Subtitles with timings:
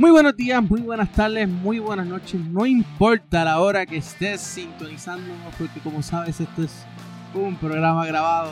[0.00, 2.40] Muy buenos días, muy buenas tardes, muy buenas noches.
[2.40, 6.86] No importa la hora que estés sintonizándonos, porque como sabes, esto es
[7.34, 8.50] un programa grabado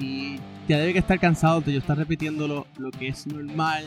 [0.00, 3.84] y ya debe que estar cansado de yo estar repitiendo lo, lo que es normal,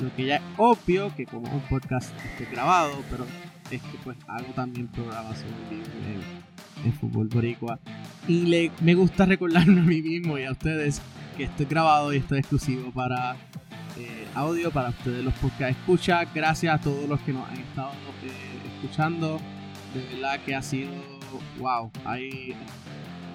[0.00, 3.24] lo que ya es obvio, que como un podcast esté grabado, pero
[3.70, 7.78] es que pues hago también programas vivo en, en fútbol boricua.
[8.26, 11.00] Y le, me gusta recordarme a mí mismo y a ustedes
[11.36, 13.36] que esto es grabado y esto es exclusivo para
[13.98, 16.24] eh, audio para ustedes los podcast escucha.
[16.34, 17.92] Gracias a todos los que nos han estado
[18.22, 19.40] eh, escuchando.
[19.94, 20.92] De verdad que ha sido
[21.58, 21.90] wow.
[22.04, 22.54] Hay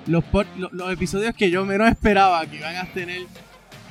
[0.05, 0.23] los,
[0.72, 3.23] los, episodios que yo menos esperaba que iban a tener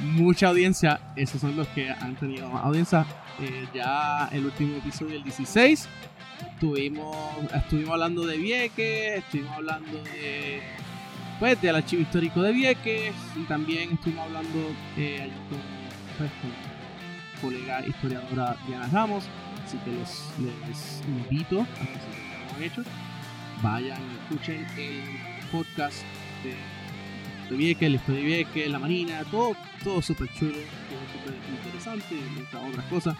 [0.00, 1.00] mucha audiencia.
[1.16, 3.06] Esos son los que han tenido más audiencia.
[3.40, 5.88] Eh, ya el último episodio, el 16,
[6.52, 7.16] estuvimos,
[7.54, 10.62] estuvimos hablando de Vieques, estuvimos hablando de
[11.38, 14.58] pues del archivo histórico de Vieques y también estuvimos hablando
[14.96, 15.28] eh,
[16.16, 16.30] con,
[17.40, 19.24] colega historiadora Diana Ramos.
[19.64, 22.82] Así que les, les invito a que si lo han hecho,
[23.62, 26.02] vayan y escuchen el podcast
[26.44, 26.54] de,
[27.50, 32.68] de Vieques, historia de Vieques, la Marina, todo, todo súper chulo, todo súper interesante, muchas
[32.68, 33.16] otras cosas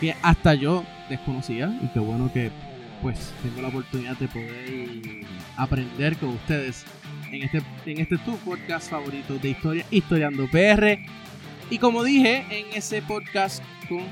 [0.00, 2.50] que hasta yo desconocía y qué bueno que
[3.02, 6.84] pues tengo la oportunidad de poder aprender con ustedes
[7.30, 10.98] en este, en este tu podcast favorito de historia, Historiando PR.
[11.74, 14.06] Y como dije en ese podcast con,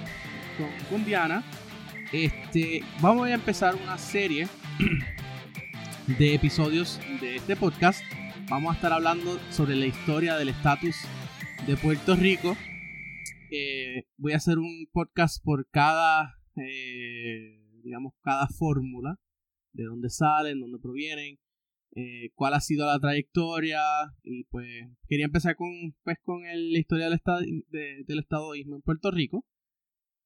[0.91, 1.44] con, Diana,
[2.12, 4.48] este, vamos a empezar una serie
[6.18, 8.02] de episodios de este podcast.
[8.50, 10.96] Vamos a estar hablando sobre la historia del estatus
[11.64, 12.56] de Puerto Rico.
[13.52, 19.20] Eh, voy a hacer un podcast por cada, eh, digamos, cada fórmula,
[19.73, 21.39] de dónde salen, dónde provienen,
[21.95, 23.83] eh, cuál ha sido la trayectoria
[24.23, 24.67] y pues
[25.08, 25.69] quería empezar con,
[26.03, 29.47] pues, con la historia del, estado, del estadoísmo en Puerto Rico.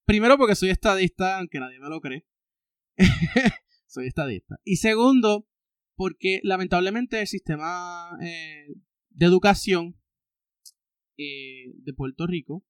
[0.05, 2.25] Primero porque soy estadista, aunque nadie me lo cree.
[3.87, 4.61] soy estadista.
[4.63, 5.49] Y segundo,
[5.97, 8.69] porque lamentablemente el sistema eh,
[9.11, 10.01] de educación
[11.19, 12.65] eh, de Puerto Rico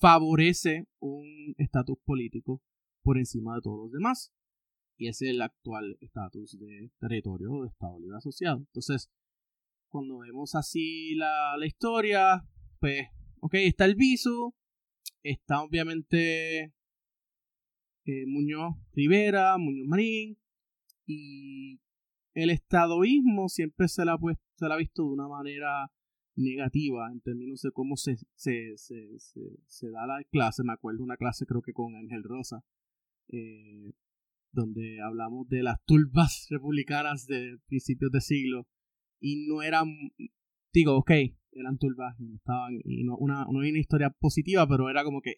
[0.00, 2.62] favorece un estatus político
[3.02, 4.32] por encima de todos los demás
[4.98, 8.58] y ese es el actual estatus de territorio de Estado Libre Asociado.
[8.58, 9.10] Entonces,
[9.88, 12.44] cuando vemos así la, historia,
[12.80, 13.06] pues,
[13.40, 14.56] ok, está el viso,
[15.22, 16.74] está obviamente
[18.04, 20.36] eh, Muñoz Rivera, Muñoz Marín,
[21.06, 21.80] y
[22.34, 25.92] el estadoísmo siempre se la, pues, se la ha visto de una manera
[26.34, 29.18] negativa en términos de cómo se, se, se,
[29.66, 30.64] se, da la clase.
[30.64, 32.64] Me acuerdo una clase creo que con Ángel Rosa,
[33.28, 33.92] eh,
[34.52, 38.66] donde hablamos de las turbas republicanas de principios de siglo
[39.20, 39.88] y no eran,
[40.72, 41.10] digo, ok,
[41.52, 45.20] eran turbas no estaban, y no, una, no hay una historia positiva, pero era como
[45.20, 45.36] que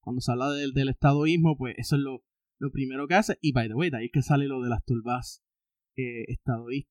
[0.00, 2.22] cuando se habla del, del estadoísmo, pues eso es lo,
[2.58, 4.68] lo primero que hace, y by the way, de ahí es que sale lo de
[4.68, 5.42] las turbas
[5.96, 6.26] eh,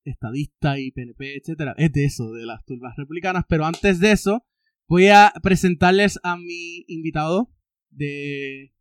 [0.06, 4.46] estadista y PNP, etcétera, es de eso, de las turbas republicanas, pero antes de eso,
[4.88, 7.54] voy a presentarles a mi invitado
[7.90, 8.74] de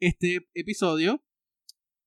[0.00, 1.24] este episodio,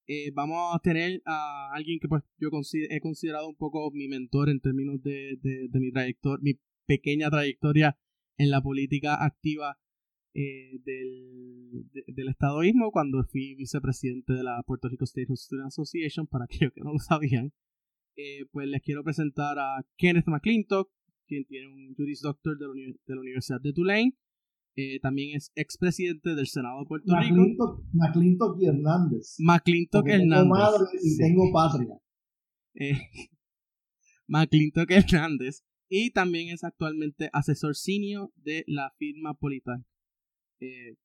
[0.08, 2.50] eh, vamos a tener a alguien que pues yo
[2.90, 5.38] he considerado un poco mi mentor en términos de,
[5.74, 7.98] mi trayectoria, mi pequeña trayectoria
[8.38, 9.78] en la política activa
[10.34, 16.46] eh, del, del estadoísmo cuando fui vicepresidente de la Puerto Rico State Student Association, para
[16.50, 17.54] aquellos que no lo sabían.
[18.16, 20.92] Eh, pues les quiero presentar a Kenneth McClintock,
[21.28, 24.18] quien tiene un Juris Doctor de la Universidad de Tulane
[24.81, 27.84] eh, también es expresidente del Senado de Puerto Rico.
[27.94, 29.35] McClintock y Hernández.
[29.40, 30.40] McClintock Hernández.
[30.40, 31.97] Tengo madre y tengo patria.
[32.73, 32.97] Eh,
[34.28, 35.66] McClintock Hernández.
[35.90, 39.85] Y también es actualmente asesor senior de la firma Politank.
[40.61, 40.96] Eh,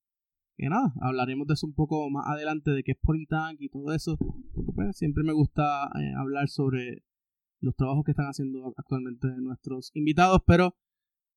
[0.56, 3.92] que nada, hablaremos de eso un poco más adelante, de qué es Politank y todo
[3.92, 4.16] eso.
[4.16, 7.02] Porque pues, siempre me gusta eh, hablar sobre
[7.60, 10.42] los trabajos que están haciendo actualmente nuestros invitados.
[10.46, 10.76] Pero,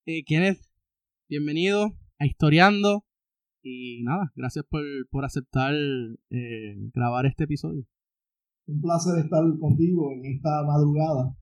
[0.06, 0.62] eh, Kenneth,
[1.28, 3.06] bienvenido a Historiando.
[3.62, 5.74] Y nada, gracias por, por aceptar
[6.30, 7.86] eh, grabar este episodio.
[8.68, 11.36] Un placer estar contigo en esta madrugada,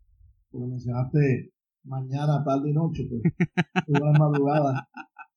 [0.49, 1.53] porque mencionaste
[1.83, 3.21] mañana, tarde y noche, pues
[3.87, 4.89] buena madrugada.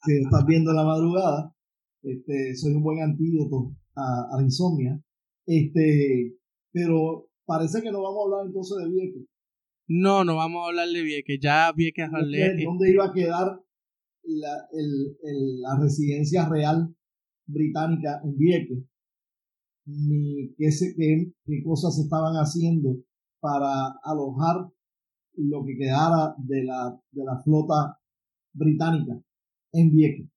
[0.03, 1.55] Si estás viendo la madrugada,
[2.03, 4.99] este, soy un buen antídoto a, la insomnia.
[5.47, 6.39] Este,
[6.73, 9.27] pero parece que no vamos a hablar entonces de Vieques.
[9.87, 11.39] No, no vamos a hablar de Vieques.
[11.43, 12.65] Ya Vieques hablé.
[12.65, 13.61] ¿Dónde iba a quedar
[14.25, 16.95] la, el, el, la residencia real
[17.47, 18.85] británica en Vieques,
[19.87, 22.97] ni qué, se, qué, qué cosas se estaban haciendo
[23.41, 24.69] para alojar
[25.35, 27.99] lo que quedara de la, de la flota
[28.53, 29.21] británica
[29.73, 30.29] en Vieques.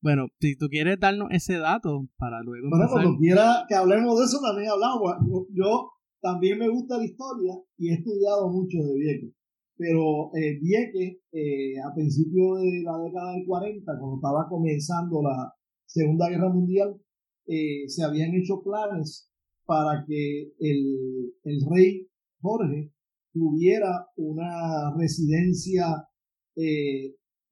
[0.00, 3.02] Bueno, si tú quieres darnos ese dato para luego Bueno, empezar.
[3.04, 5.12] cuando quiera que hablemos de eso también hablamos.
[5.28, 5.90] Yo, yo
[6.20, 9.32] también me gusta la historia y he estudiado mucho de Vieques.
[9.76, 15.54] Pero eh, Vieques, eh, a principios de la década del 40, cuando estaba comenzando la
[15.86, 17.00] Segunda Guerra Mundial,
[17.46, 19.30] eh, se habían hecho planes
[19.64, 22.08] para que el, el rey
[22.40, 22.92] Jorge
[23.32, 26.06] tuviera una residencia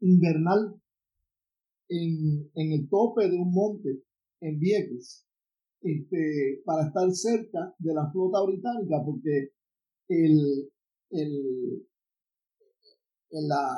[0.01, 0.75] invernal
[1.89, 4.03] en, en el tope de un monte
[4.41, 5.27] en Vieques
[5.83, 9.53] este, para estar cerca de la flota británica porque
[10.09, 10.71] el,
[11.11, 11.87] el,
[13.31, 13.69] la,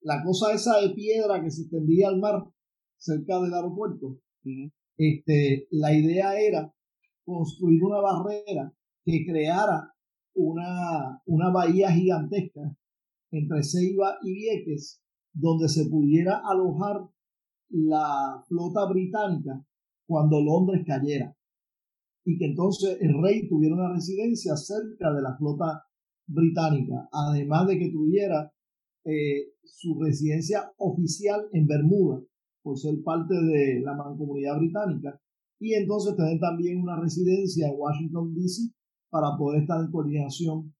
[0.00, 2.44] la cosa esa de piedra que se extendía al mar
[2.96, 4.18] cerca del aeropuerto,
[4.96, 6.72] este, la idea era
[7.24, 8.72] construir una barrera
[9.04, 9.92] que creara
[10.34, 12.76] una, una bahía gigantesca
[13.30, 15.02] entre Ceiba y Vieques,
[15.32, 17.08] donde se pudiera alojar
[17.70, 19.64] la flota británica
[20.06, 21.34] cuando Londres cayera.
[22.24, 25.84] Y que entonces el rey tuviera una residencia cerca de la flota
[26.26, 28.52] británica, además de que tuviera
[29.04, 32.22] eh, su residencia oficial en Bermuda,
[32.62, 35.20] por ser parte de la mancomunidad británica,
[35.60, 38.72] y entonces tener también una residencia en Washington, D.C.,
[39.10, 40.74] para poder estar en coordinación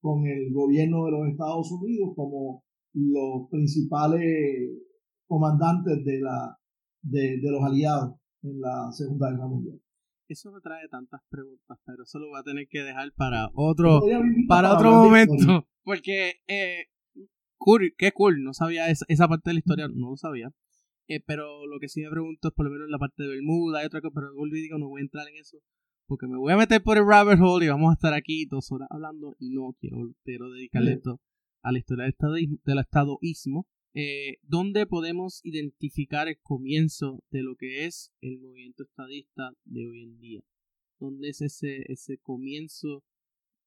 [0.00, 2.64] con el gobierno de los Estados Unidos como
[2.94, 4.70] los principales
[5.26, 6.58] comandantes de, la,
[7.02, 9.80] de, de los aliados en la Segunda Guerra Mundial.
[10.28, 14.00] Eso me trae tantas preguntas, pero eso lo voy a tener que dejar para otro,
[14.48, 15.68] para otro momento.
[15.84, 16.86] Porque, eh,
[17.66, 20.52] cool, qué cool, no sabía esa, esa parte de la historia, no lo sabía.
[21.08, 23.82] Eh, pero lo que sí me pregunto es por lo menos la parte de Bermuda
[23.82, 25.58] y otra cosa, pero volví digo, no voy a entrar en eso.
[26.06, 28.70] Porque me voy a meter por el rabbit hole y vamos a estar aquí dos
[28.70, 30.96] horas hablando y no quiero, quiero dedicarle Sí.
[30.98, 31.20] esto
[31.62, 33.66] a la historia del, estadismo, del estadoísmo.
[33.94, 40.02] Eh, ¿Dónde podemos identificar el comienzo de lo que es el movimiento estadista de hoy
[40.04, 40.42] en día?
[41.00, 43.02] ¿Dónde es ese, ese comienzo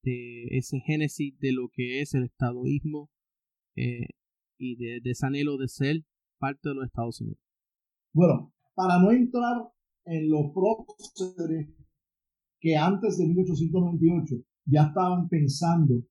[0.02, 3.10] de ese génesis de lo que es el estadoísmo
[3.76, 4.06] eh,
[4.58, 6.04] y de, de ese anhelo de ser
[6.38, 7.40] parte de los Estados Unidos?
[8.12, 9.70] Bueno, para no entrar
[10.06, 11.68] en los próceres
[12.60, 14.36] que antes de 1898
[14.66, 16.02] ya estaban pensando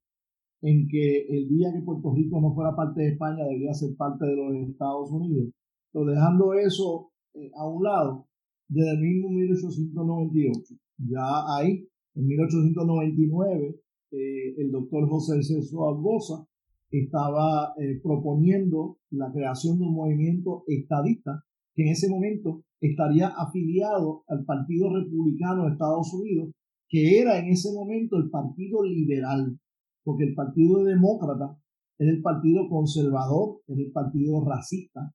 [0.62, 4.26] en que el día que Puerto Rico no fuera parte de España debía ser parte
[4.26, 5.54] de los Estados Unidos.
[5.92, 8.28] Pero dejando eso eh, a un lado,
[8.68, 16.46] desde el mismo 1898, ya ahí, en 1899, eh, el doctor José Celso Albosa
[16.92, 21.44] estaba eh, proponiendo la creación de un movimiento estadista
[21.76, 26.52] que en ese momento estaría afiliado al Partido Republicano de Estados Unidos,
[26.88, 29.60] que era en ese momento el Partido Liberal,
[30.04, 31.58] porque el Partido Demócrata
[32.00, 35.14] era el Partido Conservador, era el Partido Racista,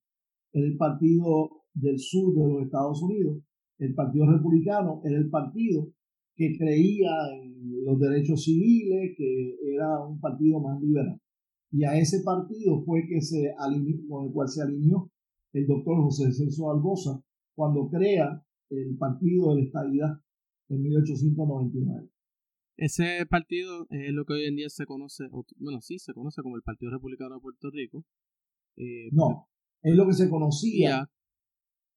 [0.52, 3.42] era el Partido del Sur de los Estados Unidos,
[3.78, 5.88] el Partido Republicano era el partido
[6.36, 7.10] que creía
[7.42, 11.20] en los derechos civiles, que era un partido más liberal.
[11.74, 15.10] Y a ese partido fue que se alineó, con el cual se alineó
[15.52, 17.20] el doctor José Celso Albosa
[17.56, 18.40] cuando crea
[18.70, 20.20] el partido de la estadidad
[20.68, 22.08] en 1899.
[22.76, 25.24] Ese partido es lo que hoy en día se conoce,
[25.58, 28.04] bueno, sí, se conoce como el Partido Republicano de Puerto Rico.
[28.76, 29.48] Eh, No,
[29.82, 31.10] es lo que se conocía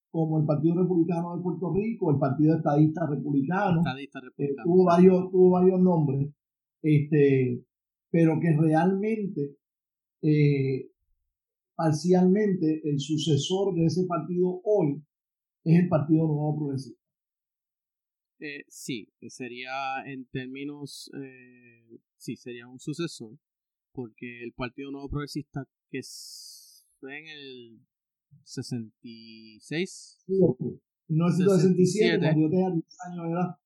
[0.09, 4.63] como el Partido Republicano de Puerto Rico, el Partido Estadista Republicano, estadista eh, republicano.
[4.63, 6.33] tuvo varios tuvo varios nombres
[6.81, 7.63] este
[8.09, 9.57] pero que realmente
[10.21, 10.89] eh,
[11.75, 15.03] parcialmente el sucesor de ese partido hoy
[15.63, 17.01] es el Partido Nuevo Progresista.
[18.39, 19.71] Eh, sí, eh, sería
[20.05, 23.37] en términos, eh, sí, sería un sucesor,
[23.93, 27.79] porque el Partido Nuevo Progresista, que es- fue en el
[28.43, 32.19] 66, Fíjate, 1967 67.
[32.19, 33.57] cuando yo tenía 10 años de edad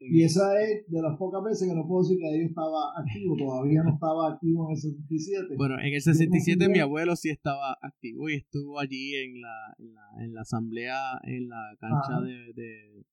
[0.00, 3.36] y esa es de las pocas veces que no puedo decir que yo estaba activo
[3.36, 7.76] todavía no estaba activo en el 67 bueno, en el 67 mi abuelo sí estaba
[7.82, 12.20] activo y estuvo allí en la, en la, en la asamblea, en la cancha Ajá.
[12.22, 13.04] de, de,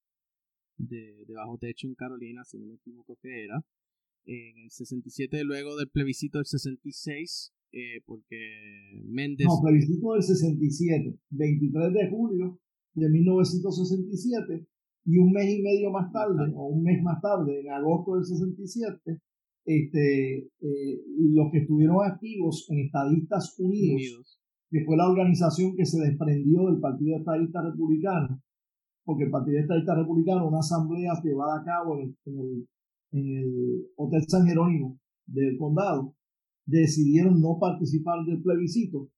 [0.78, 3.64] de, de bajo techo en Carolina, si no me equivoco que era.
[4.26, 9.48] En el 67, luego del plebiscito del 66, eh, porque Méndez...
[9.48, 12.60] No, plebiscito del 67, 23 de julio
[12.96, 14.68] de 1967,
[15.06, 18.26] y un mes y medio más tarde, o un mes más tarde, en agosto del
[18.26, 19.22] 67,
[19.66, 21.02] este, eh,
[21.34, 24.40] los que estuvieron activos en Estadistas Unidos, Unidos.
[24.72, 28.42] que fue la organización que se desprendió del Partido Estadista Republicano,
[29.04, 32.68] porque el Partido Estadista Republicano, una asamblea llevada a cabo en el, en el,
[33.12, 36.16] en el Hotel San Jerónimo del condado,
[36.66, 39.10] decidieron no participar del plebiscito.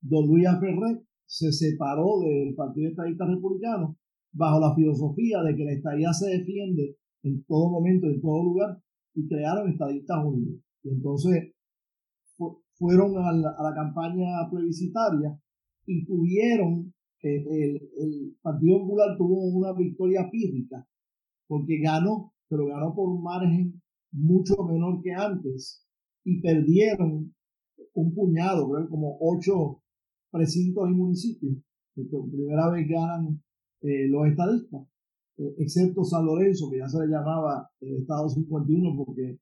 [0.00, 3.98] Don Luis Ferrer se separó del Partido Estadista Republicano
[4.34, 8.78] bajo la filosofía de que la estadía se defiende en todo momento, en todo lugar,
[9.14, 10.60] y crearon Estadistas Unidos.
[10.82, 11.54] Y entonces
[12.74, 15.38] fueron a la, campaña plebiscitaria
[15.86, 20.86] y tuvieron, eh, el, el, Partido Popular tuvo una victoria física,
[21.46, 23.80] porque ganó, pero ganó por un margen
[24.12, 25.86] mucho menor que antes,
[26.24, 27.34] y perdieron
[27.94, 29.82] un puñado, como ocho
[30.30, 31.58] precintos y municipios,
[31.94, 33.43] que por primera vez ganan
[33.84, 34.88] eh, los estadistas,
[35.36, 39.38] eh, excepto San Lorenzo, que ya se le llamaba el Estado 51, porque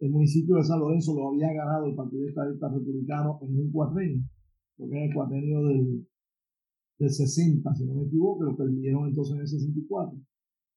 [0.00, 4.24] el municipio de San Lorenzo lo había ganado el Partido Estadista Republicano en un cuatrenio,
[4.76, 6.08] porque en el cuatrenio del,
[6.98, 10.18] del 60, si no me equivoco, lo perdieron entonces en el 64.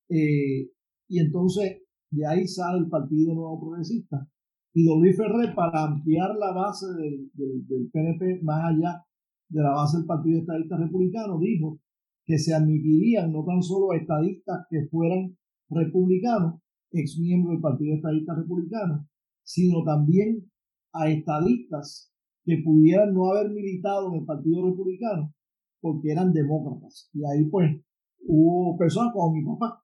[0.10, 0.70] Eh,
[1.08, 1.82] y entonces
[2.12, 4.30] de ahí sale el Partido Nuevo Progresista.
[4.74, 9.04] Y Dolly Ferrer, para ampliar la base del, del, PNP más allá
[9.50, 11.80] de la base del Partido Estadista Republicano, dijo
[12.28, 15.38] que se admitirían no tan solo estadistas que fueran
[15.70, 19.08] republicanos, ex miembros del Partido Estadista Republicano,
[19.44, 20.52] sino también
[20.92, 25.34] a estadistas que pudieran no haber militado en el Partido Republicano
[25.80, 27.10] porque eran demócratas.
[27.14, 27.82] Y ahí pues
[28.28, 29.82] hubo personas como mi papá,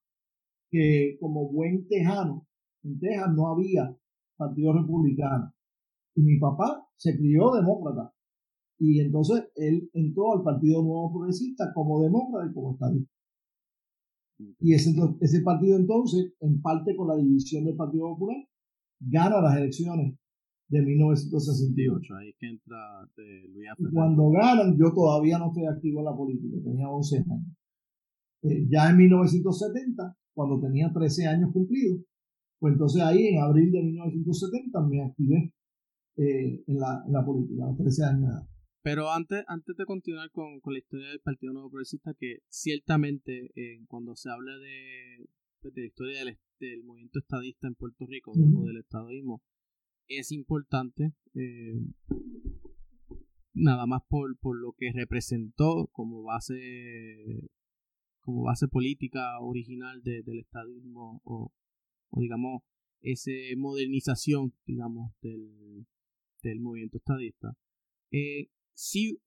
[0.69, 2.45] que como buen tejano,
[2.83, 3.95] en Texas no había
[4.35, 5.53] Partido Republicano.
[6.15, 8.12] Y mi papá se crió demócrata.
[8.85, 13.13] Y entonces él entró al Partido Nuevo Progresista como demócrata y como estadista.
[14.59, 18.45] Y ese, ese partido entonces, en parte con la división del Partido Popular,
[18.99, 20.17] gana las elecciones
[20.67, 22.13] de 1968.
[22.13, 26.57] Ahí que entra de Luis Cuando ganan, yo todavía no estoy activo en la política,
[26.61, 27.55] tenía 11 años.
[28.41, 32.01] Eh, ya en 1970, cuando tenía 13 años cumplidos,
[32.59, 35.53] pues entonces ahí en abril de 1970 me activé
[36.17, 38.52] eh, en, la, en la política, a los 13 años de edad.
[38.83, 43.51] Pero antes, antes de continuar con, con la historia del Partido Nuevo Progresista, que ciertamente
[43.55, 45.29] eh, cuando se habla de,
[45.61, 49.41] pues, de la historia del, del, movimiento estadista en Puerto Rico o del estadismo,
[50.09, 51.79] es importante eh,
[53.53, 57.49] nada más por, por lo que representó como base
[58.19, 61.53] como base política original del estadismo o,
[62.09, 62.63] o digamos
[63.01, 65.85] esa modernización digamos del,
[66.41, 67.55] del movimiento estadista.
[68.11, 69.19] Eh, sí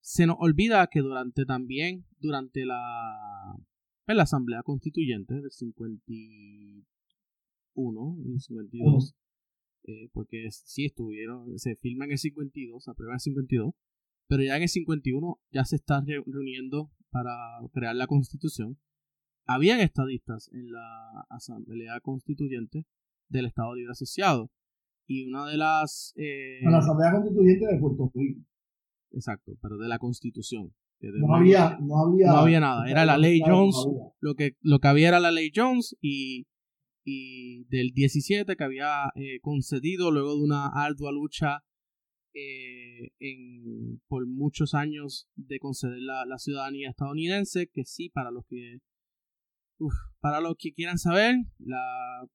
[0.00, 3.56] se nos olvida que durante también, durante la,
[4.06, 9.16] la Asamblea Constituyente del 51 y 52,
[9.84, 13.74] eh, porque sí estuvieron, se firma en el 52, aprueban en el 52,
[14.28, 17.32] pero ya en el 51 ya se está reuniendo para
[17.72, 18.78] crear la constitución.
[19.46, 22.86] Habían estadistas en la Asamblea Constituyente
[23.28, 24.50] del Estado Libre Asociado.
[25.06, 26.12] Y una de las...
[26.16, 28.40] Eh, la Asamblea Constituyente de Puerto Rico.
[29.12, 30.74] Exacto, pero de la Constitución.
[31.00, 32.90] no, había, no, había, no había nada.
[32.90, 33.76] Era la ley Jones.
[34.20, 36.46] Lo que, lo que había era la ley Jones y,
[37.04, 41.64] y del 17 que había eh, concedido luego de una ardua lucha
[42.34, 48.44] eh, en, por muchos años de conceder la, la, ciudadanía estadounidense, que sí, para los
[48.46, 48.80] que
[50.20, 51.36] para los que quieran saber,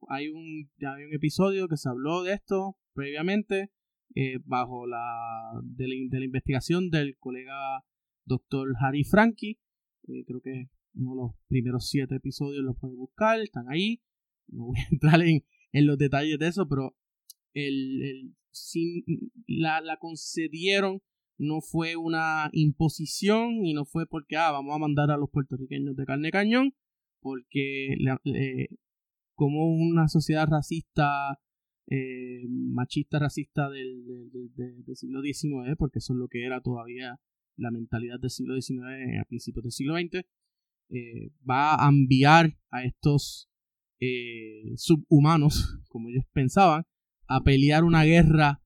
[0.09, 3.71] hay, un, hay un episodio que se habló de esto previamente,
[4.15, 7.83] eh, bajo la de, la investigación del colega
[8.25, 9.59] doctor Harry Frankie.
[10.07, 14.01] Eh, creo que uno de los primeros siete episodios los puede buscar, están ahí.
[14.47, 16.95] No voy a entrar en, en los detalles de eso, pero
[17.53, 19.03] el, el sin,
[19.47, 21.01] la, la concedieron
[21.37, 25.95] no fue una imposición y no fue porque ah, vamos a mandar a los puertorriqueños
[25.95, 26.73] de carne cañón
[27.21, 27.93] porque
[28.25, 28.67] eh,
[29.35, 31.39] como una sociedad racista,
[31.87, 37.19] eh, machista, racista del, del, siglo XIX, porque eso es lo que era todavía
[37.57, 40.25] la mentalidad del siglo XIX a principios del siglo XX,
[40.91, 43.49] eh, va a enviar a estos
[44.75, 46.85] subhumanos, como ellos pensaban,
[47.27, 48.61] a pelear una guerra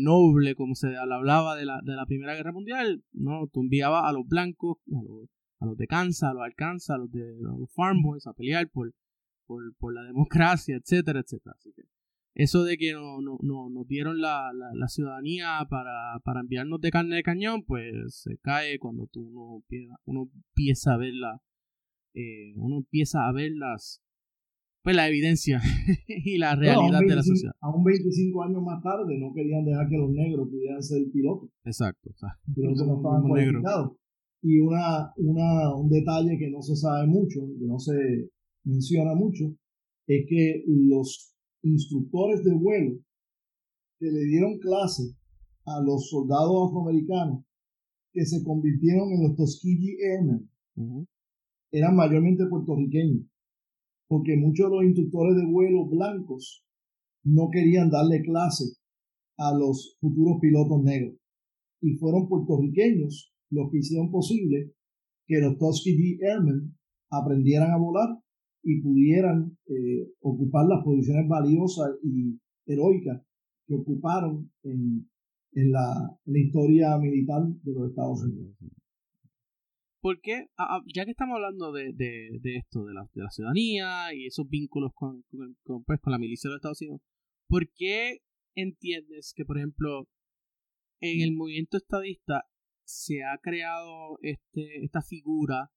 [0.00, 3.48] noble, como se hablaba de la, de la Primera Guerra Mundial, ¿no?
[3.52, 5.28] Tú enviabas a los blancos, a los
[5.64, 8.68] a los de Kansas, a los Arkansas, a los de los Farm Boys a pelear
[8.70, 8.92] por,
[9.46, 11.54] por, por la democracia, etcétera, etcétera.
[11.58, 11.82] Así que
[12.34, 16.90] eso de que no, no, no nos dieron la, la, ciudadanía para, para, enviarnos de
[16.90, 19.64] carne de cañón, pues se cae cuando tú uno,
[20.04, 21.40] uno empieza a ver la,
[22.14, 24.00] eh, uno empieza a ver las
[24.82, 25.62] pues la evidencia
[26.08, 27.54] y la realidad de la sociedad.
[27.60, 31.48] Aún 25 años más tarde no querían dejar que los negros pudieran ser pilotos.
[31.64, 32.10] Exacto.
[32.10, 33.92] O sea, pilotos no estaban cualificados.
[34.46, 38.28] Y una, una, un detalle que no se sabe mucho, que no se
[38.64, 39.46] menciona mucho,
[40.06, 42.98] es que los instructores de vuelo
[43.98, 45.14] que le dieron clase
[45.64, 47.42] a los soldados afroamericanos
[48.12, 50.50] que se convirtieron en los Tuskegee Airmen
[51.72, 53.26] eran mayormente puertorriqueños,
[54.08, 56.66] porque muchos de los instructores de vuelo blancos
[57.24, 58.76] no querían darle clase
[59.38, 61.16] a los futuros pilotos negros.
[61.80, 64.72] Y fueron puertorriqueños los que hicieron posible
[65.26, 66.76] que los Tuskegee Airmen
[67.10, 68.18] aprendieran a volar
[68.62, 73.22] y pudieran eh, ocupar las posiciones valiosas y heroicas
[73.66, 75.08] que ocuparon en,
[75.52, 78.56] en, la, historia militar de los Estados Unidos.
[80.00, 80.48] Porque,
[80.94, 84.92] ya que estamos hablando de, de, esto, de la, de la, ciudadanía y esos vínculos
[84.94, 85.24] con,
[85.62, 87.00] con, pues, con la milicia de los Estados Unidos,
[87.48, 88.18] ¿por qué
[88.54, 90.06] entiendes que, por ejemplo,
[91.00, 92.44] en el movimiento estadista
[92.84, 95.70] se ha creado este, esta figura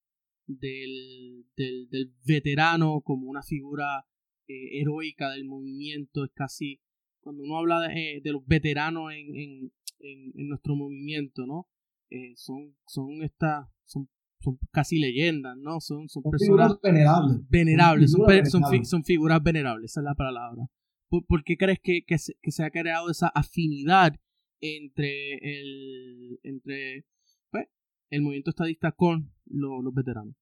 [0.45, 4.05] del, del, del veterano como una figura
[4.47, 6.23] eh, heroica del movimiento?
[6.23, 6.81] Es casi,
[7.19, 11.67] cuando uno habla de, eh, de los veteranos en, en, en, nuestro movimiento, ¿no?
[12.09, 14.09] Eh, son, son estas, son,
[14.39, 15.79] son casi leyendas, ¿no?
[15.79, 17.49] Son, son, personas venerables.
[17.49, 20.67] Venerables, son, son, son, figuras venerables, esa es la palabra.
[21.09, 24.13] ¿Por, qué crees que, que, se, que, se, ha creado esa afinidad
[24.61, 27.05] entre el, entre,
[27.51, 27.67] pues,
[28.09, 30.35] el movimiento estadista con los veteranos?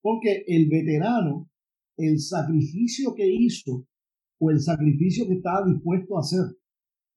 [0.00, 1.50] Porque el veterano,
[1.96, 3.86] el sacrificio que hizo
[4.38, 6.44] o el sacrificio que estaba dispuesto a hacer,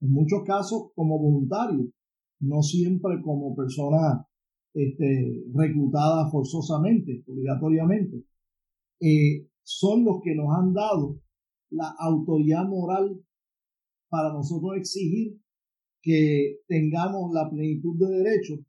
[0.02, 1.92] en muchos casos como voluntario,
[2.40, 4.26] no siempre como persona
[4.74, 8.24] este, reclutada forzosamente, obligatoriamente,
[9.02, 11.20] eh, son los que nos han dado
[11.70, 13.20] la autoridad moral
[14.10, 15.40] para nosotros exigir
[16.02, 18.60] que tengamos la plenitud de derechos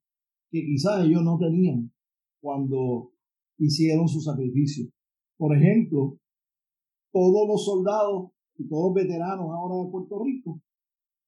[0.51, 1.93] que quizás ellos no tenían
[2.41, 3.12] cuando
[3.59, 4.91] hicieron su sacrificio.
[5.37, 6.19] Por ejemplo,
[7.12, 10.61] todos los soldados y todos los veteranos ahora de Puerto Rico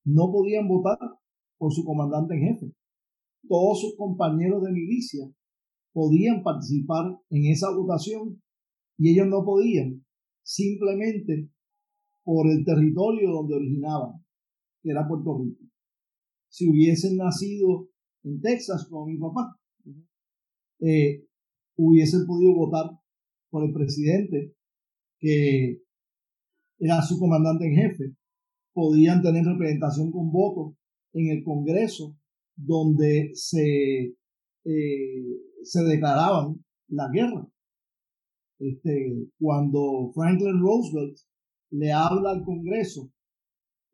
[0.04, 0.98] no podían votar
[1.58, 2.72] por su comandante en jefe.
[3.48, 5.30] Todos sus compañeros de milicia
[5.92, 8.40] podían participar en esa votación
[8.98, 10.04] y ellos no podían
[10.42, 11.48] simplemente
[12.22, 14.24] por el territorio donde originaban,
[14.82, 15.69] que era Puerto Rico.
[16.50, 17.88] Si hubiesen nacido
[18.24, 19.56] en Texas como mi papá,
[20.80, 21.24] eh,
[21.76, 22.90] hubiesen podido votar
[23.50, 24.54] por el presidente
[25.18, 25.82] que
[26.78, 28.16] era su comandante en jefe,
[28.72, 30.76] podían tener representación con voto
[31.12, 32.16] en el Congreso
[32.56, 34.14] donde se,
[34.64, 37.46] eh, se declaraban la guerra.
[38.58, 41.16] Este, cuando Franklin Roosevelt
[41.70, 43.10] le habla al Congreso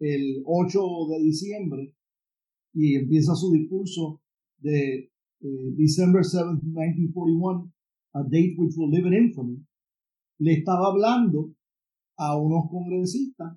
[0.01, 1.96] el 8 de diciembre
[2.77, 4.21] y empieza su discurso
[4.59, 5.11] de
[5.41, 7.73] eh, December 7, 1941,
[8.13, 9.67] a date which will live in infamy,
[10.39, 11.55] le estaba hablando
[12.19, 13.57] a unos congresistas,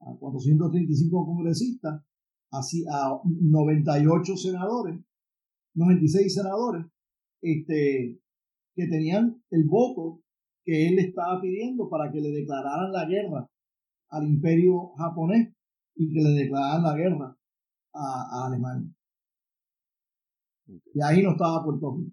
[0.00, 2.02] a 435 congresistas,
[2.50, 4.98] así a 98 senadores,
[5.74, 6.86] 96 senadores,
[7.42, 8.18] este,
[8.74, 10.22] que tenían el voto
[10.64, 13.50] que él estaba pidiendo para que le declararan la guerra
[14.08, 15.52] al imperio japonés
[15.96, 17.37] y que le declararan la guerra
[17.98, 18.90] a, Alemania.
[20.66, 22.12] Y ahí no estaba Puerto Rico.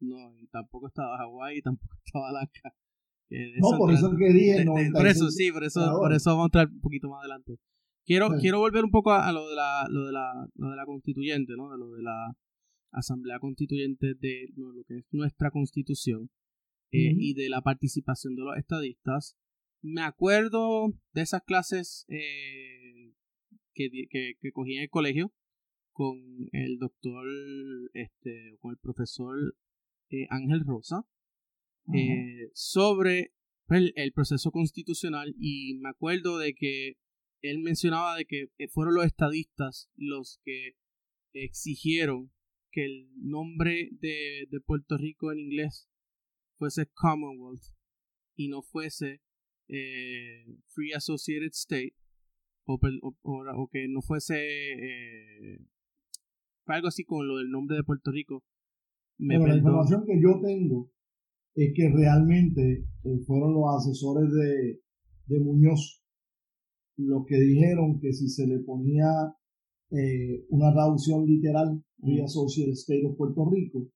[0.00, 2.74] No, y tampoco estaba Hawái y tampoco estaba Alaska.
[3.30, 4.64] No, por eso que dije.
[4.92, 7.58] por eso, sí, por eso, por eso vamos a entrar un poquito más adelante.
[8.04, 10.84] Quiero, quiero volver un poco a, lo, de la, lo, de la, lo de la
[10.84, 11.70] constituyente, ¿no?
[11.70, 12.36] De lo de la
[12.92, 16.28] asamblea constituyente de lo que es nuestra constitución.
[16.92, 19.36] Eh, y de la participación de los estadistas.
[19.80, 22.79] Me acuerdo de esas clases eh,
[23.74, 25.32] que, que, que, cogí en el colegio
[25.92, 26.18] con
[26.52, 27.26] el doctor,
[27.94, 29.56] este, con el profesor
[30.10, 31.04] eh, Ángel Rosa,
[32.54, 33.32] sobre
[33.68, 35.34] el, el, proceso constitucional.
[35.38, 36.94] Y me acuerdo de que
[37.42, 40.74] él mencionaba de que fueron los estadistas los que
[41.32, 42.30] exigieron
[42.70, 45.88] que el nombre de, de Puerto Rico en inglés
[46.56, 47.64] fuese Commonwealth
[48.36, 49.20] y no fuese
[49.68, 51.94] eh, Free Associated State
[52.66, 52.78] o,
[53.22, 55.58] o, que no fuese eh,
[56.66, 58.42] algo así con lo del nombre de Puerto Rico.
[59.18, 60.90] Me la información que yo tengo
[61.54, 64.80] es que realmente eh, fueron los asesores de,
[65.26, 66.02] de, Muñoz
[66.96, 69.06] los que dijeron que si se le ponía
[70.50, 73.88] una traducción literal, Free Associated State of Puerto Rico,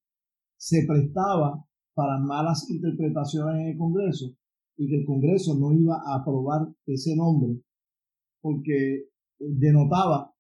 [0.56, 4.34] se prestaba para malas interpretaciones en el Congreso
[4.76, 7.60] y que el Congreso no iba a aprobar ese nombre
[8.44, 9.06] porque
[9.38, 10.30] denotaba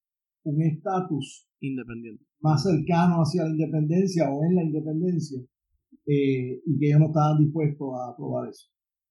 [0.44, 5.40] un estatus independiente más cercano hacia la independencia o en la independencia
[6.06, 8.68] eh, y que ellos no estaban dispuestos a aprobar eso.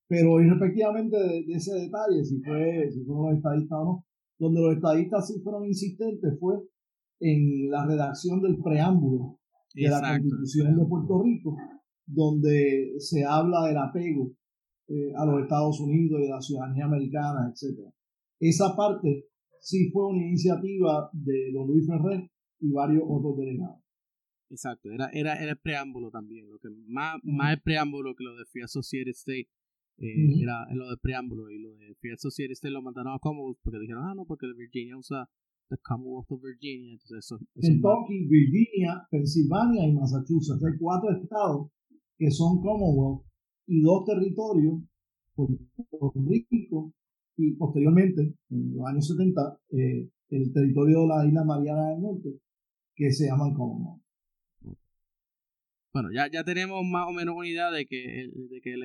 [0.07, 4.05] Pero respectivamente de, ese detalle, si fue si fueron los estadistas o no,
[4.37, 6.57] donde los estadistas sí fueron insistentes fue
[7.19, 9.39] en la redacción del preámbulo
[9.73, 11.57] de la Constitución de Puerto Rico,
[12.05, 14.31] donde se habla del apego
[14.87, 17.79] eh, a los Estados Unidos y a la ciudadanía americana, etc.
[18.43, 19.29] Esa parte
[19.61, 22.29] sí fue una iniciativa de don Luis Ferrer
[22.59, 23.81] y varios otros delegados.
[24.49, 28.35] Exacto, era, era, era el preámbulo también, lo que más, más el preámbulo que lo
[28.35, 29.47] de Free Associated State
[29.97, 33.59] eh, era lo de preámbulo y lo de Free Associated State lo mandaron a Commonwealth
[33.63, 35.29] porque dijeron, ah, no, porque Virginia usa
[35.69, 37.39] the Commonwealth of Virginia, entonces eso.
[37.55, 41.71] Kentucky, Virginia, Pensilvania y Massachusetts, hay cuatro estados
[42.17, 43.25] que son Commonwealth
[43.67, 44.83] y dos territorios,
[45.33, 46.93] Puerto Rico
[47.37, 52.39] y posteriormente, en los años 70, eh, el territorio de la isla Mariana del Norte,
[52.95, 54.03] que se llaman Commonwealth.
[55.93, 58.83] Bueno, ya, ya tenemos más o menos una idea de que, de que el,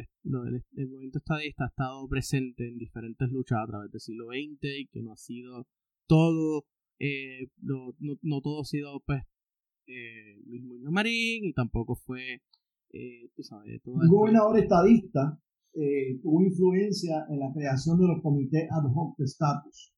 [0.77, 4.87] el, movimiento estadista ha estado presente en diferentes luchas a través del siglo XX y
[4.89, 5.67] que no ha sido
[6.07, 6.67] todo,
[6.99, 9.23] eh, no, no, todo ha sido pues
[9.87, 12.43] eh, Luis Muñoz Marín y tampoco fue
[12.93, 13.31] eh,
[13.85, 15.41] un gobernador estadista
[15.75, 19.95] eh, tuvo influencia en la creación de los comités ad hoc de estatus.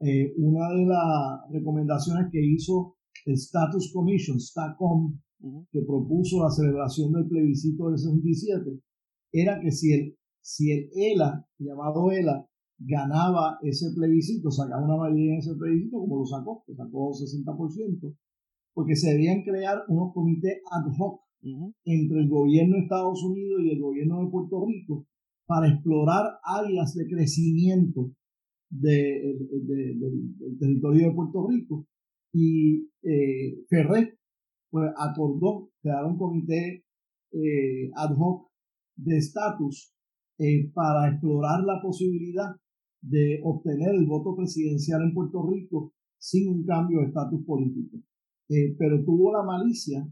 [0.00, 5.18] Eh, una de las recomendaciones que hizo el Status Commission, STACOM,
[5.70, 8.80] que propuso la celebración del plebiscito del 67,
[9.32, 15.34] era que si el, si el ELA, llamado ELA, ganaba ese plebiscito, sacaba una mayoría
[15.34, 18.16] en ese plebiscito, como lo sacó, que sacó 60%,
[18.72, 23.70] porque se debían crear unos comités ad hoc entre el gobierno de Estados Unidos y
[23.70, 25.06] el gobierno de Puerto Rico
[25.46, 28.12] para explorar áreas de crecimiento
[28.70, 29.38] del
[30.58, 31.86] territorio de Puerto Rico.
[32.32, 33.64] Y eh,
[34.70, 36.84] pues, acordó crear un comité
[37.32, 38.50] eh, ad hoc
[38.96, 39.94] de estatus
[40.38, 42.54] eh, para explorar la posibilidad
[43.00, 47.96] de obtener el voto presidencial en Puerto Rico sin un cambio de estatus político.
[48.78, 50.06] pero tuvo la malicia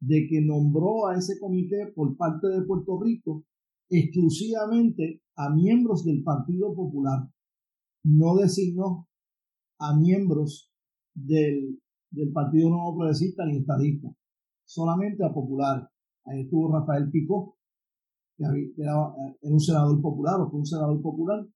[0.00, 3.44] de que nombró a ese comité por parte de Puerto Rico
[3.90, 7.28] exclusivamente a miembros del Partido Popular.
[8.04, 9.08] No designó
[9.78, 10.70] a miembros
[11.14, 11.78] del,
[12.32, 14.08] Partido Nuevo Progresista ni estadista,
[14.64, 15.86] solamente a populares.
[16.24, 17.56] Ahí estuvo Rafael Picó,
[18.36, 18.44] que
[18.78, 18.96] era,
[19.42, 21.46] un senador popular o fue un senador popular,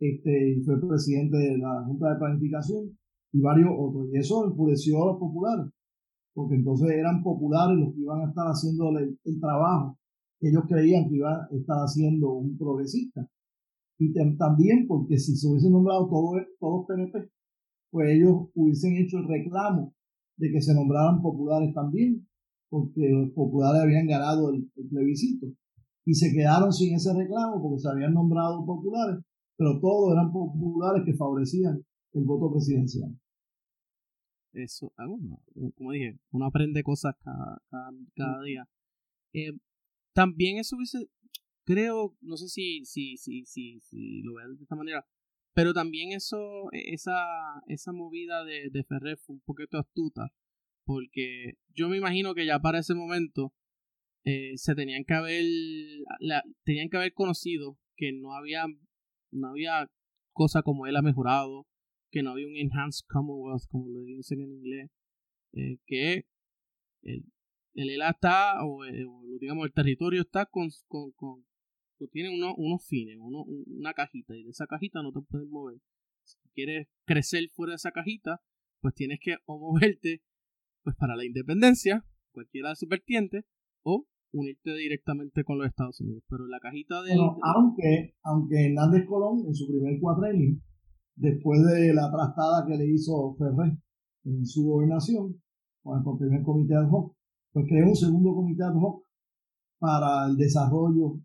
[0.00, 2.98] este, fue presidente de la Junta de Planificación
[3.32, 4.08] y varios otros.
[4.12, 5.66] Y eso enfureció a los populares
[6.38, 9.98] porque entonces eran populares los que iban a estar haciendo el, trabajo
[10.38, 13.28] que ellos creían que iba a estar haciendo un progresista.
[13.98, 17.28] Y también porque si se hubiesen nombrado todos, todos PNP,
[17.90, 19.92] pues ellos hubiesen hecho el reclamo
[20.36, 22.24] de que se nombraran populares también,
[22.70, 25.48] porque los populares habían ganado el, el plebiscito.
[26.04, 29.24] Y se quedaron sin ese reclamo porque se habían nombrado populares,
[29.56, 33.10] pero todos eran populares que favorecían el voto presidencial
[34.52, 35.06] eso, ah,
[35.76, 37.62] como dije, uno aprende cosas cada,
[38.14, 38.68] cada, día.
[39.32, 39.52] Eh,
[40.12, 41.08] también eso hubiese,
[41.64, 45.06] creo, no sé si, si, si, si, si lo vean de esta manera,
[45.54, 47.16] pero también eso, e, esa,
[47.66, 50.32] esa movida de, de Ferrer fue un poquito astuta,
[50.84, 53.52] porque yo me imagino que ya para ese momento
[54.24, 55.44] eh, se tenían que haber,
[56.20, 58.64] la, tenían que haber conocido que no había,
[59.30, 59.90] no había
[60.32, 61.66] cosa como él ha mejorado,
[62.10, 64.90] que no había un Enhanced Commonwealth, como lo dicen en inglés,
[65.52, 66.26] eh, que
[67.02, 67.24] el,
[67.74, 69.06] el ELA está, o, eh,
[69.40, 71.44] digamos, el territorio está con, con, con,
[72.12, 75.78] tiene unos, unos fines, uno, una cajita, y de esa cajita no te puedes mover.
[76.24, 78.40] Si quieres crecer fuera de esa cajita,
[78.80, 80.22] pues tienes que o moverte
[80.82, 83.44] pues para la independencia, cualquiera de sus vertientes,
[83.82, 86.22] o unirte directamente con los Estados Unidos.
[86.28, 87.14] Pero la cajita de...
[87.14, 90.60] aunque, aunque Hernández Colón en su primer cuatrenio
[91.18, 93.76] después de la trastada que le hizo Ferrer
[94.24, 95.40] en su gobernación,
[95.82, 97.14] con el primer comité ad hoc,
[97.52, 99.04] pues creó un segundo comité ad hoc
[99.78, 101.20] para el desarrollo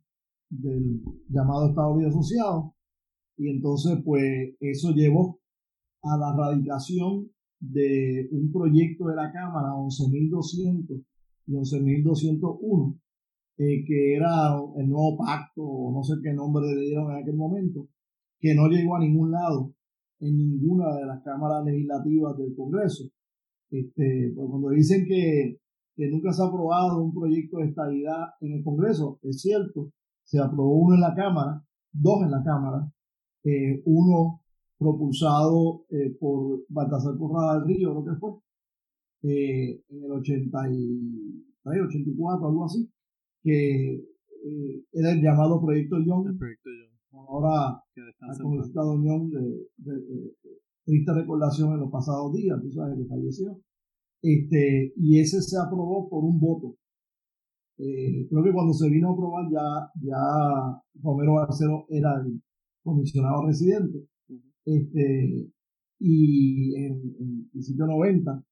[0.50, 2.76] del llamado Estado Unido Asociado,
[3.38, 5.40] y entonces pues eso llevó
[6.02, 7.30] a la radicación
[7.60, 11.04] de un proyecto de la Cámara 11.200
[11.48, 13.00] y 11.201,
[13.58, 17.36] eh, que era el nuevo pacto, o no sé qué nombre le dieron en aquel
[17.36, 17.88] momento,
[18.40, 19.74] que no llegó a ningún lado
[20.20, 23.06] en ninguna de las cámaras legislativas del Congreso.
[23.70, 25.60] Este, pues cuando dicen que,
[26.12, 29.92] nunca se ha aprobado un proyecto de estabilidad en el Congreso, es cierto,
[30.24, 32.92] se aprobó uno en la Cámara, dos en la Cámara,
[33.44, 34.42] eh, uno
[34.78, 38.32] propulsado eh, por Baltasar Corrada del Río, lo que fue,
[39.24, 42.90] eh, en el 83, 84, algo así,
[43.42, 44.04] que
[44.92, 45.98] era el llamado Proyecto.
[45.98, 46.06] El
[46.38, 47.84] proyecto Young ahora
[48.22, 49.70] ha Unión de,
[50.86, 53.60] triste recordación en los pasados días, tú sabes que falleció.
[54.22, 56.76] Este, y ese se aprobó por un voto.
[57.78, 62.42] Eh, creo que cuando se vino a aprobar ya, ya Romero Barcelo era el
[62.84, 64.08] comisionado residente.
[64.66, 65.52] Este,
[66.00, 68.44] y en, en principio 90.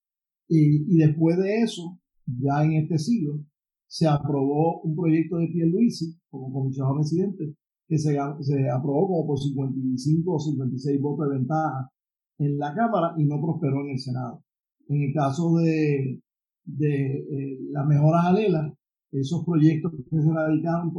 [0.50, 3.40] Y, y después de eso, ya en este siglo,
[3.88, 7.56] se aprobó un proyecto de Pierluisi como comisionado residente
[7.92, 11.92] que se, se aprobó como por 55 o 56 votos de ventaja
[12.38, 14.42] en la Cámara y no prosperó en el Senado.
[14.88, 16.22] En el caso de,
[16.64, 18.72] de eh, las mejoras alelas,
[19.12, 20.94] esos proyectos que se radicaron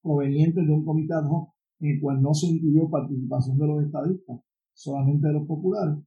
[0.00, 1.14] provenientes de un comité
[1.80, 4.40] en el cual no se incluyó participación de los estadistas,
[4.72, 5.98] solamente de los populares,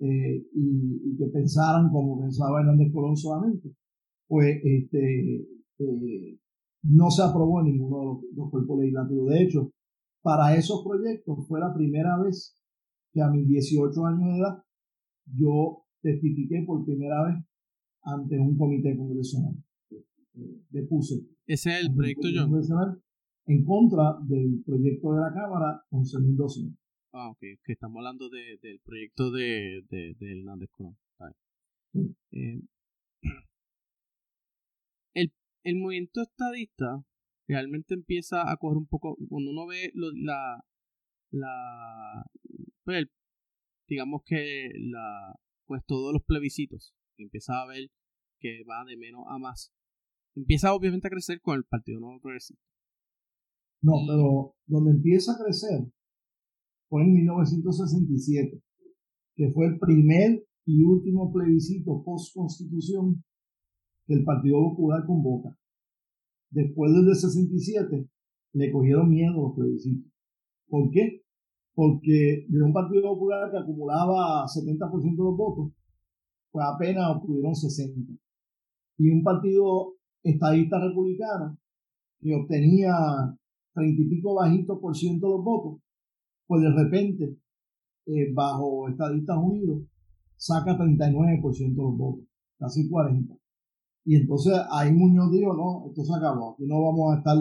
[0.00, 3.70] eh, y, que pensaran como pensaba Hernández Colón solamente,
[4.26, 5.46] pues este,
[5.78, 6.38] eh,
[6.82, 9.28] no se aprobó en ninguno de los, los, cuerpos legislativos.
[9.30, 9.72] De hecho,
[10.22, 12.56] para esos proyectos fue la primera vez
[13.12, 14.62] que a mis 18 años de edad
[15.34, 17.44] yo testifiqué por primera vez
[18.02, 19.54] ante un comité congresional.
[20.70, 21.26] Depuse.
[21.46, 23.02] Ese es el proyecto John.
[23.46, 26.76] En contra del proyecto de la Cámara 11.200.
[27.12, 27.38] Ah, ok.
[27.38, 30.96] Que estamos hablando de, del proyecto de, de, de Hernández Colón.
[32.32, 32.60] Eh,
[35.66, 37.04] el, movimiento estadista
[37.48, 39.16] realmente empieza a coger un poco.
[39.28, 40.64] Cuando uno ve la.
[41.30, 42.24] la
[42.84, 43.06] pues,
[43.88, 45.34] digamos que la
[45.66, 47.90] pues todos los plebiscitos empieza a ver
[48.40, 49.72] que va de menos a más
[50.34, 52.62] empieza obviamente a crecer con el Partido Nuevo Progresista
[53.82, 55.92] no pero donde empieza a crecer
[56.88, 58.62] fue en 1967
[59.34, 63.24] que fue el primer y último plebiscito post constitución
[64.06, 65.56] que el Partido Popular convoca
[66.50, 68.08] después del de 67
[68.52, 70.12] le cogieron miedo los plebiscitos
[70.68, 71.26] ¿por qué?
[71.76, 75.72] porque de un Partido Popular que acumulaba 70% de los votos,
[76.50, 78.12] pues apenas obtuvieron 60.
[78.96, 79.92] Y un partido
[80.22, 81.58] estadista republicano
[82.18, 82.94] que obtenía
[83.74, 85.82] 30 y pico bajitos por ciento de los votos,
[86.46, 87.36] pues de repente,
[88.06, 89.82] eh, bajo Estadistas Unidos,
[90.36, 92.24] saca 39% de los votos,
[92.58, 93.35] casi 40.
[94.06, 97.36] Y entonces ahí Muñoz dijo, no, esto se acabó, aquí no vamos a estar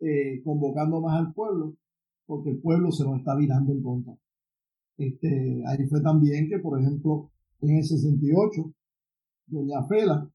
[0.00, 1.76] eh, convocando más al pueblo,
[2.26, 4.14] porque el pueblo se nos está virando en contra.
[4.98, 7.30] Este, ahí fue también que, por ejemplo,
[7.62, 8.74] en el 68,
[9.46, 10.30] doña Fela,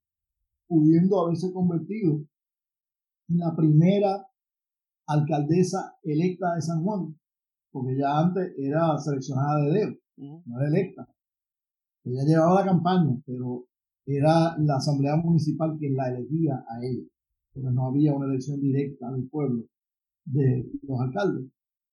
[0.67, 2.25] pudiendo haberse convertido
[3.27, 4.25] en la primera
[5.05, 7.15] alcaldesa electa de San Juan,
[7.71, 11.07] porque ya antes era seleccionada de dedo, no era electa.
[12.05, 13.68] Ella llevaba la campaña, pero
[14.17, 17.05] era la asamblea municipal quien la elegía a ella,
[17.53, 19.65] porque no había una elección directa del pueblo
[20.25, 21.49] de los alcaldes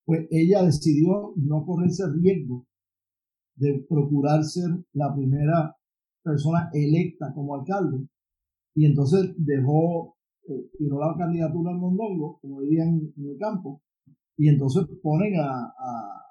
[0.07, 2.65] pues ella decidió no correrse riesgo
[3.57, 5.77] de procurar ser la primera
[6.23, 8.07] persona electa como alcalde.
[8.75, 10.17] Y entonces dejó,
[10.49, 13.83] eh, tiró la candidatura al mondongo, como dirían en el campo,
[14.37, 16.23] y entonces ponen a, a,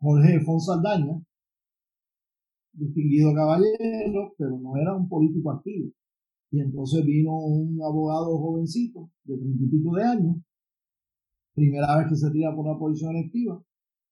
[0.00, 1.22] Jorge Fonsaldaña,
[2.74, 5.90] distinguido caballero, pero no era un político activo.
[6.50, 10.36] Y entonces vino un abogado jovencito de treinta y pico de años,
[11.54, 13.62] primera vez que se tira por una posición electiva,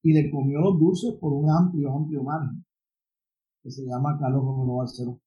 [0.03, 2.65] y le comió los dulces por un amplio, amplio margen,
[3.63, 5.21] que se llama Carlos Romero Barceló.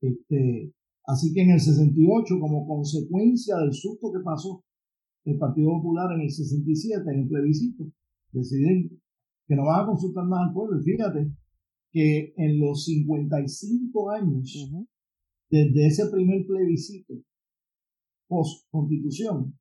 [0.00, 0.72] Este,
[1.06, 4.64] así que en el 68, como consecuencia del susto que pasó
[5.24, 7.84] el Partido Popular en el 67, en el plebiscito,
[8.32, 9.00] deciden
[9.46, 10.80] que no van a consultar más al pueblo.
[10.80, 11.32] Y fíjate
[11.90, 14.70] que en los 55 años,
[15.50, 17.14] desde ese primer plebiscito
[18.28, 19.58] post-constitución,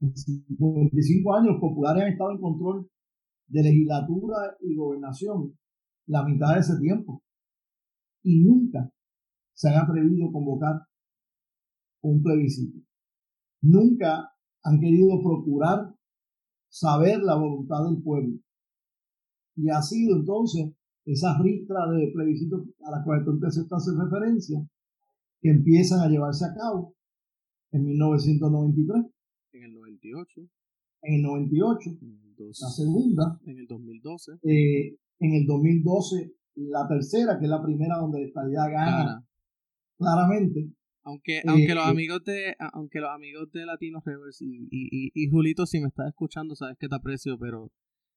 [0.00, 0.12] en
[0.58, 2.90] 25 años los populares han estado en control
[3.48, 5.56] de legislatura y gobernación
[6.06, 7.22] la mitad de ese tiempo.
[8.22, 8.90] Y nunca
[9.54, 10.80] se han atrevido a convocar
[12.02, 12.80] un plebiscito.
[13.62, 14.30] Nunca
[14.62, 15.94] han querido procurar
[16.68, 18.38] saber la voluntad del pueblo.
[19.56, 23.94] Y ha sido entonces esa ristra de plebiscitos a las cuales tú empezaste a hacer
[23.94, 24.66] referencia,
[25.40, 26.94] que empiezan a llevarse a cabo
[27.72, 29.14] en 1993
[29.54, 30.40] en el 98.
[31.02, 31.90] En el 98.
[32.38, 33.40] la segunda.
[33.46, 34.32] En el 2012.
[34.42, 39.26] Eh, en el 2012, la tercera, que es la primera donde la estadía gana,
[39.96, 40.70] claramente.
[41.04, 45.28] Aunque, aunque los eh, amigos de aunque los amigos de Latino Rivers y, y, y,
[45.28, 47.70] Julito, si me estás escuchando, sabes que te aprecio, pero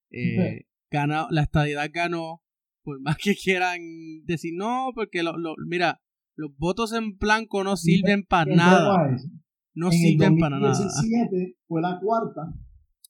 [0.09, 2.41] eh, gana, la estadidad ganó,
[2.87, 3.81] por más que quieran
[4.23, 5.99] decir no, porque lo, lo, mira,
[6.37, 8.95] los votos en blanco no sirven para nada.
[9.75, 12.41] No en sirven el 2017 fue la cuarta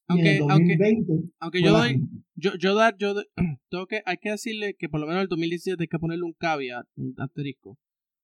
[0.07, 3.27] Aunque, y en el 2020 aunque, aunque yo doy, yo, yo dar, yo doy-
[3.69, 6.33] tengo que, hay que decirle que por lo menos el 2017 hay que ponerle un
[6.33, 7.77] caveat, un asterisco,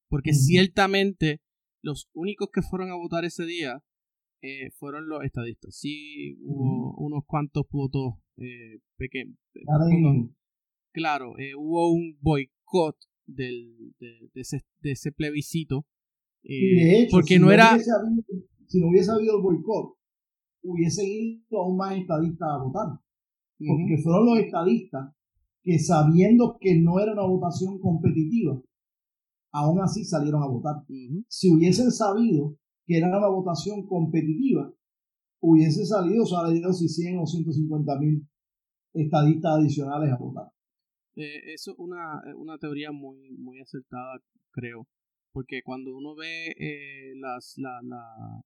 [0.10, 1.40] porque ciertamente
[1.84, 3.84] los únicos que fueron a votar ese día
[4.42, 5.76] eh, fueron los estadistas.
[5.78, 9.38] Sí hubo unos cuantos votos eh, pequeños.
[10.94, 15.86] Claro, eh, hubo un boicot del, de, de ese, de ese plebiscito.
[16.44, 17.74] eh, de hecho, porque si no era...
[17.74, 18.24] hubiese habido,
[18.68, 19.98] si no hubiese habido el boicot,
[20.62, 22.88] hubiesen ido aún más estadistas a votar.
[23.58, 25.16] Porque fueron los estadistas
[25.64, 28.62] que sabiendo que no era una votación competitiva,
[29.54, 30.84] aún así salieron a votar.
[31.28, 34.74] Si hubiesen sabido que era una votación competitiva,
[35.42, 38.28] hubiese salido, salido si 100 o 150 mil
[38.94, 40.53] estadistas adicionales a votar.
[41.16, 44.20] Eh, eso es una, una teoría muy, muy acertada,
[44.52, 44.88] creo.
[45.32, 48.42] Porque cuando uno ve eh, las, la, la,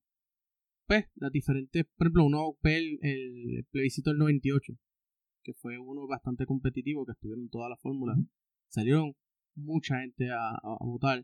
[0.87, 4.73] pues, las diferentes, por ejemplo, uno ve el, el plebiscito del 98,
[5.43, 8.17] que fue uno bastante competitivo, que estuvieron todas las fórmulas,
[8.69, 9.13] salieron
[9.55, 11.23] mucha gente a, votar.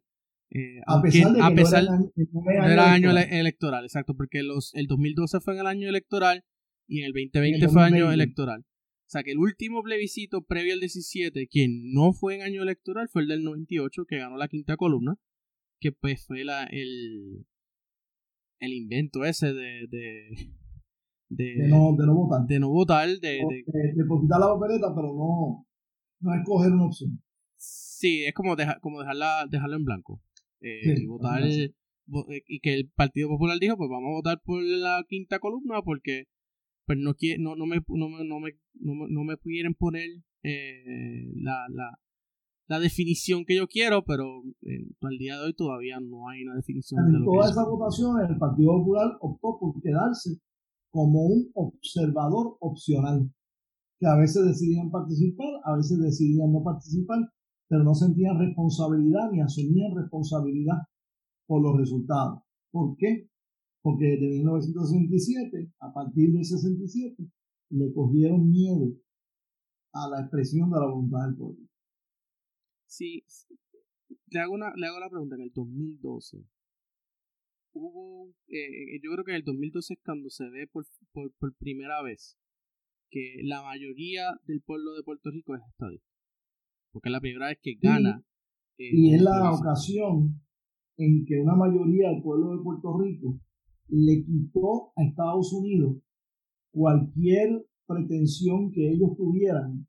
[0.51, 3.17] Eh, A pesar de que a no pesar- era, no año electoral.
[3.27, 6.43] ele- electoral, exacto, porque los, el 2012 fue en el año electoral
[6.87, 8.13] y en el 2020 En el fue año 2020.
[8.23, 8.65] electoral.
[9.05, 13.09] O sea que el último plebiscito previo al 17, quien no fue en año electoral,
[13.09, 15.15] fue el del 98, que ganó la quinta columna,
[15.79, 17.45] que pues fue la, el,
[18.59, 20.29] el invento ese de, de,
[21.29, 22.47] de, de no, de no votar.
[22.47, 25.67] de no votar, de, de- depositar la papeleta, pero no,
[26.21, 27.21] no escoger una opción.
[27.57, 30.21] sí, es como, deja- como dejarla, dejarlo en blanco.
[30.61, 31.43] Eh, Sí, y votar
[32.07, 35.39] vo- eh, y que el Partido Popular dijo pues vamos a votar por la quinta
[35.39, 36.25] columna porque
[36.85, 39.73] pues no quiere, no, no me no me, no me, no me, no me quieren
[39.73, 40.09] poner
[40.43, 41.99] eh, la, la,
[42.67, 46.55] la definición que yo quiero pero eh, al día de hoy todavía no hay una
[46.55, 47.77] definición de En lo que todas yo esas quiero.
[47.77, 50.39] votaciones, el Partido Popular optó por quedarse
[50.91, 53.31] como un observador opcional,
[53.99, 57.19] que a veces decidían participar, a veces decidían no participar,
[57.67, 60.77] pero no sentían responsabilidad ni asumían responsabilidad
[61.47, 62.43] por los resultados.
[62.71, 63.27] ¿Por qué?
[63.83, 67.15] Porque desde 1967, a partir del 67,
[67.71, 68.95] le cogieron miedo
[69.93, 71.67] a la expresión de la voluntad del pueblo.
[72.87, 73.23] sí
[74.27, 76.45] le hago una le hago la pregunta en el 2012
[77.73, 81.55] hubo eh, yo creo que en el 2012 es cuando se ve por, por, por
[81.55, 82.37] primera vez
[83.09, 86.11] que la mayoría del pueblo de Puerto Rico es estadista
[86.91, 88.23] porque es la primera vez que gana
[88.77, 90.41] eh, Y es la ocasión
[90.97, 93.39] en que una mayoría del pueblo de Puerto Rico
[93.87, 95.97] le quitó a Estados Unidos
[96.71, 99.85] cualquier pretensión que ellos tuvieran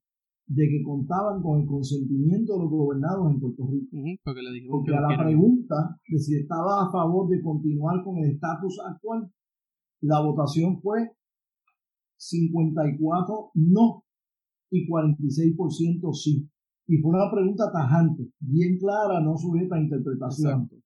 [0.47, 3.97] de que contaban con el consentimiento de los gobernados en Puerto Rico.
[4.25, 5.27] Porque le a la quieren.
[5.27, 9.33] pregunta de si estaba a favor de continuar con el estatus actual,
[10.03, 11.13] la votación fue
[12.17, 14.05] 54 no
[14.71, 16.49] y 46% sí.
[16.87, 20.53] Y fue una pregunta tajante, bien clara, no sujeta a interpretación.
[20.53, 20.84] Exacto.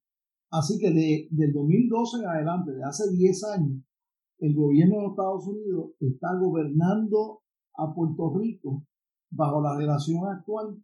[0.50, 3.82] Así que de, del 2012 en adelante, de hace 10 años,
[4.38, 7.40] el gobierno de los Estados Unidos está gobernando
[7.76, 8.84] a Puerto Rico
[9.30, 10.82] bajo la relación actual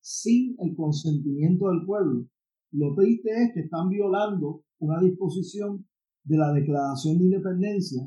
[0.00, 2.26] sin el consentimiento del pueblo.
[2.72, 5.86] Lo triste es que están violando una disposición
[6.24, 8.02] de la Declaración de Independencia,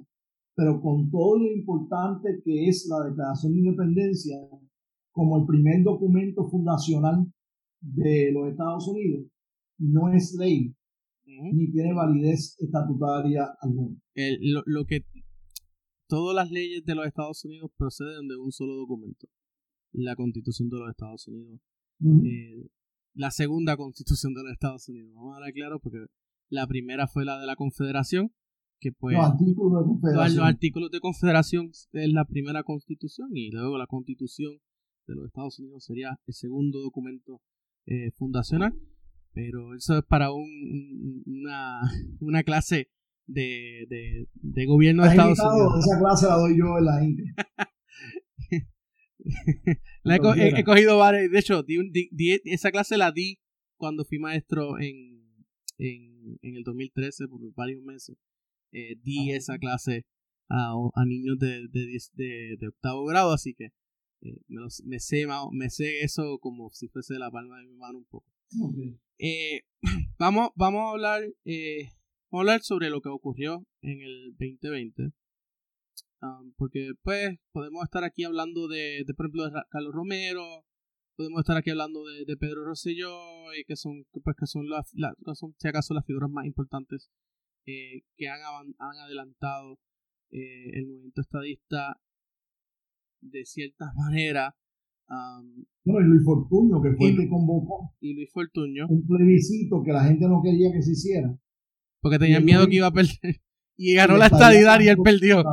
[0.55, 4.35] pero con todo lo importante que es la Declaración de Independencia
[5.11, 7.31] como el primer documento fundacional
[7.79, 9.27] de los Estados Unidos,
[9.79, 10.75] no es ley
[11.53, 13.95] Ni tiene validez estatutaria alguna.
[14.15, 15.01] El- lo, lo que
[16.07, 19.27] todas las leyes de los Estados Unidos proceden de un solo documento
[19.93, 21.59] la constitución de los Estados Unidos
[22.25, 22.69] eh,
[23.13, 26.05] la segunda constitución de los Estados Unidos vamos a hablar claro porque
[26.49, 28.31] la primera fue la de la confederación
[28.79, 30.45] que pues los artículos de Todos los confederación.
[30.45, 34.53] artículos de confederación es la primera constitución y luego la constitución
[35.07, 37.41] de los Estados Unidos sería el segundo documento
[37.87, 38.73] eh, fundacional.
[39.37, 41.81] Pero eso es para un, un- una,
[42.21, 42.89] una clase
[43.27, 45.85] de, de, de gobierno de Estados Unidos.
[45.85, 47.33] Esa clase la doy yo en la India.
[50.03, 50.59] La he, co- he- Cualquiera.
[50.59, 51.29] he cogido varias.
[51.31, 53.39] De hecho, di di- di- esa clase la di
[53.77, 55.21] cuando fui maestro en,
[55.77, 58.17] en, en el 2013 por varios meses.
[58.71, 60.05] Eh, di Ah, esa clase
[60.49, 63.65] a, a niños de, de, de, de octavo grado, así que
[64.21, 67.75] eh, me, los- me, sé, me sé eso como si fuese la palma de mi
[67.75, 68.31] mano un poco.
[69.19, 69.61] Eh,
[70.19, 71.89] vamos, vamos a hablar eh,
[72.31, 75.11] a hablar sobre lo que ocurrió en el 2020.
[76.21, 80.65] Um, porque pues podemos estar aquí hablando de, de, por ejemplo, de Carlos Romero,
[81.15, 85.13] podemos estar aquí hablando de, Pedro Rosselló, y que son, pues, que son, las, la-
[85.23, 87.11] que son, si acaso, las figuras más importantes
[87.67, 88.39] eh, que han,
[88.79, 89.77] han adelantado
[90.31, 91.99] eh, el movimiento estadista
[93.21, 94.55] de cierta manera
[95.07, 97.93] bueno, y Luis Fortuño, que fue el que convocó.
[97.99, 98.87] Y Luis Fortuño.
[98.89, 101.37] Un plebiscito que la gente no quería que se hiciera.
[102.01, 103.15] Porque tenían miedo que iba a perder.
[103.79, 105.43] Y ganó la estadidad y él perdió.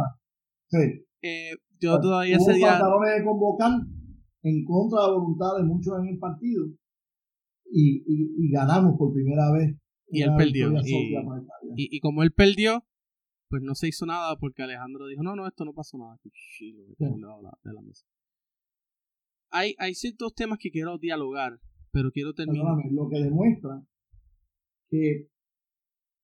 [0.68, 0.78] Sí.
[1.20, 2.78] Eh, yo todavía ese día.
[2.78, 3.70] de convocar
[4.42, 6.64] en contra de la voluntad de muchos en el partido.
[7.70, 9.76] Y, y, ganamos por primera vez.
[10.08, 10.72] Y él perdió.
[11.76, 12.86] Y, y, como él perdió,
[13.50, 16.18] pues no se hizo nada porque Alejandro dijo: No, no, esto no pasó nada.
[16.60, 18.06] Y lo de la mesa
[19.54, 21.60] hay, hay ciertos temas que quiero dialogar,
[21.92, 22.76] pero quiero terminar.
[22.90, 23.86] lo que demuestra
[24.90, 25.28] que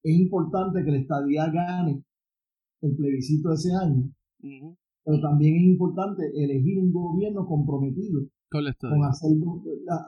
[0.03, 2.05] es importante que la estadía gane
[2.83, 4.11] el plebiscito de ese año,
[5.05, 8.66] pero también es importante elegir un gobierno comprometido con,
[9.05, 9.31] hacer,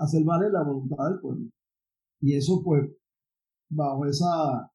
[0.01, 1.49] hacer valer la voluntad del pueblo.
[2.21, 2.91] Y eso, pues,
[3.71, 4.71] bajo esa,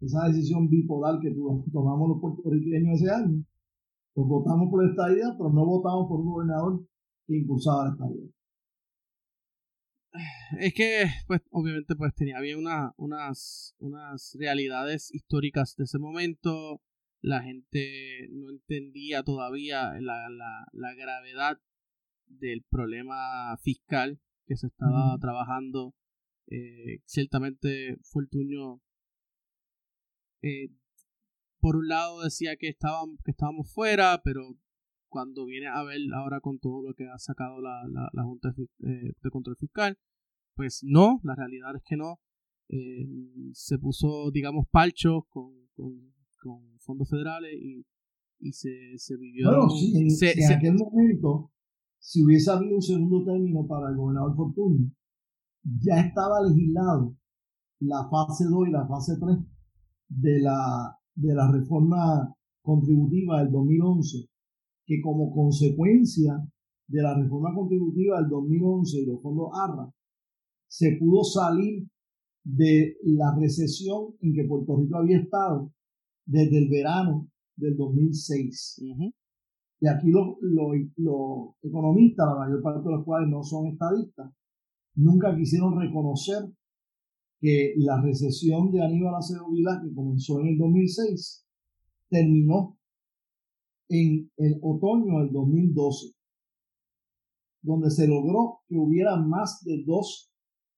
[0.00, 1.34] esa decisión bipolar que
[1.72, 3.44] tomamos los puertorriqueños ese año,
[4.14, 6.86] pues votamos por esta idea, pero no votamos por un gobernador
[7.28, 7.96] impulsaba la
[10.58, 16.80] Es que, pues, obviamente, pues tenía bien una, unas, unas realidades históricas de ese momento.
[17.20, 21.58] La gente no entendía todavía la, la, la gravedad
[22.26, 25.94] del problema fiscal que se estaba trabajando.
[26.48, 28.80] Eh, ciertamente, Fortuño,
[30.42, 30.70] eh,
[31.58, 34.56] por un lado decía que que estábamos fuera, pero
[35.08, 37.82] cuando viene a ver ahora con todo lo que ha sacado la,
[38.12, 39.98] la, Junta eh, de, Control Fiscal,
[40.54, 42.20] pues no, la realidad es que no.
[42.68, 43.06] Eh,
[43.52, 46.16] se puso, digamos, palcho con, con,
[46.80, 47.84] fondos federales y,
[48.40, 49.48] y se, se vivió.
[49.48, 51.50] Bueno, en aquel momento,
[51.98, 54.92] si hubiese habido un segundo término para el gobernador Fortuny,
[55.64, 57.16] ya estaba legislado
[57.80, 59.38] la fase 2 y la fase 3
[60.08, 64.28] de la, de la reforma contributiva del 2011
[64.86, 66.32] que como consecuencia
[66.88, 69.92] de la reforma contributiva del 2011 y los fondos ARRA,
[70.68, 71.86] se pudo salir
[72.44, 75.72] de la recesión en que Puerto Rico había estado
[76.24, 78.82] desde el verano del 2006.
[79.80, 80.36] Y aquí los,
[81.62, 84.32] economistas, la mayor parte de los cuales no son estadistas,
[84.94, 86.44] nunca quisieron reconocer
[87.40, 91.46] que la recesión de Aníbal Acevedo Vilá, que comenzó en el 2006,
[92.08, 92.75] terminó
[93.88, 96.14] en el otoño del 2012,
[97.62, 100.32] donde se logró que hubiera más de dos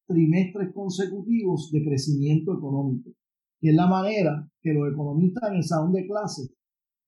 [0.07, 3.11] trimestres consecutivos de crecimiento económico,
[3.61, 6.55] que es la manera que los economistas en el salón de clases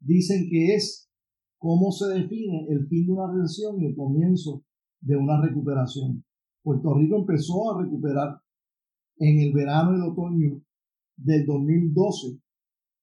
[0.01, 1.11] dicen que es
[1.59, 4.64] cómo se define el fin de una recesión y el comienzo
[5.01, 6.24] de una recuperación.
[6.62, 8.40] Puerto Rico empezó a recuperar
[9.16, 10.62] en el verano y el otoño
[11.16, 12.40] del 2012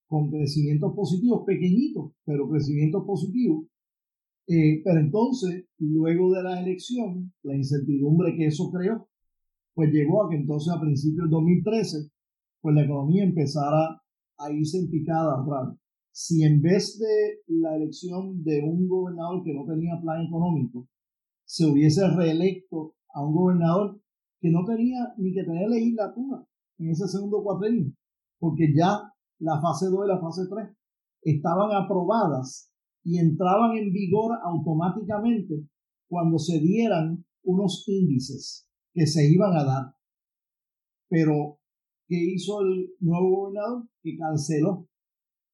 [0.08, 3.66] con crecimientos positivos, pequeñitos, pero crecimientos positivos.
[4.48, 9.10] Eh, pero entonces, luego de la elección, la incertidumbre que eso creó,
[9.74, 12.10] pues llegó a que entonces a principios del 2013,
[12.62, 14.02] pues la economía empezara
[14.38, 15.78] a irse en picada raro.
[16.12, 20.88] Si en vez de la elección de un gobernador que no tenía plan económico,
[21.46, 24.02] se hubiese reelecto a un gobernador
[24.40, 26.46] que no tenía ni que tener legislatura
[26.80, 27.92] en ese segundo cuatrenio,
[28.40, 30.70] porque ya la fase 2 y la fase 3
[31.22, 32.72] estaban aprobadas
[33.04, 35.68] y entraban en vigor automáticamente
[36.08, 39.96] cuando se dieran unos índices que se iban a dar.
[41.10, 41.60] Pero,
[42.08, 43.88] ¿qué hizo el nuevo gobernador?
[44.02, 44.90] Que canceló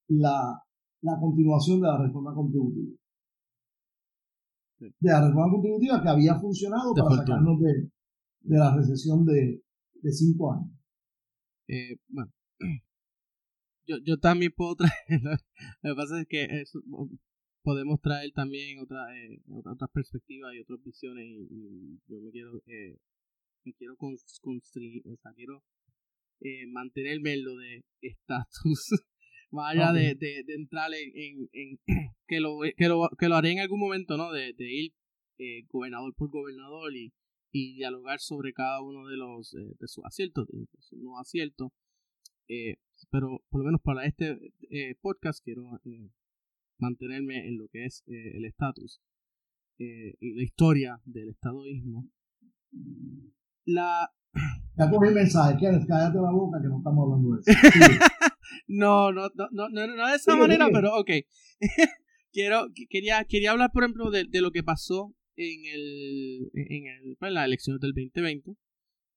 [0.08, 0.64] la,
[1.02, 2.98] la continuación de la reforma contributiva.
[4.80, 7.92] De la reforma contributiva que había funcionado para sacarnos de,
[8.42, 9.64] de, la recesión de,
[10.02, 10.72] de cinco años.
[11.68, 12.32] Eh, bueno,
[13.86, 14.76] yo, yo también puedo
[15.08, 15.22] traer,
[15.82, 16.64] lo que pasa es que
[17.64, 22.98] podemos traer también otra, eh, otras perspectivas y otras visiones y, yo me quiero, eh,
[23.66, 25.64] me quiero construir, o sea, quiero
[26.42, 28.90] eh, mantenerme en lo de estatus,
[29.52, 31.80] más allá de, de, de, entrar en, en,
[32.28, 34.32] que, lo, que, lo, que lo haré en algún momento, ¿no?
[34.32, 34.94] De, de ir
[35.40, 37.14] eh, gobernador por gobernador y,
[37.52, 41.72] y dialogar sobre cada uno de los de sus aciertos, de sus no aciertos.
[42.50, 42.76] Eh,
[43.10, 46.10] pero por lo menos para este eh, podcast quiero eh,
[46.78, 49.02] mantenerme en lo que es eh, el estatus
[49.78, 52.08] y la historia del estadoísmo.
[53.66, 54.10] La...
[54.78, 55.86] Ya cogí el mensaje, ¿quieres?
[55.86, 57.52] Cállate la boca que no estamos hablando de eso.
[58.68, 61.10] no, no, no, no, no, de esa manera, pero ok.
[62.32, 67.18] quiero, quería, quería hablar, por ejemplo, de, de lo que pasó en, el, en, el,
[67.18, 68.56] pues, en las elecciones del 2020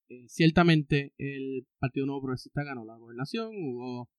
[0.09, 4.09] eh, ciertamente el Partido Nuevo Progresista ganó la gobernación, hubo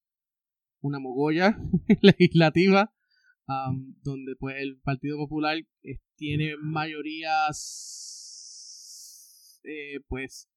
[0.80, 1.58] una mogolla
[2.02, 2.92] legislativa
[4.02, 7.62] donde pues el Partido Popular eh, tiene mayorías,
[9.64, 10.50] eh, pues,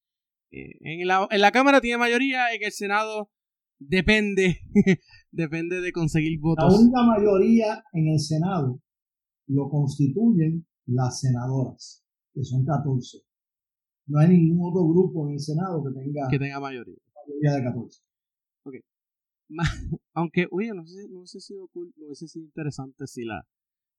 [0.51, 3.31] en, la, en la Cámara tiene mayoría, en el Senado
[3.79, 4.59] depende,
[5.31, 6.73] depende de conseguir votos.
[6.73, 8.81] La única mayoría en el Senado
[9.47, 12.03] lo constituyen las senadoras,
[12.33, 13.19] que son 14.
[14.11, 16.97] No hay ningún otro grupo en el Senado que tenga, que tenga mayoría.
[17.15, 18.03] mayoría de 14.
[18.63, 18.75] Ok.
[20.13, 23.47] Aunque, oye, no sé, no hubiese sido cool, no hubiese sido interesante si la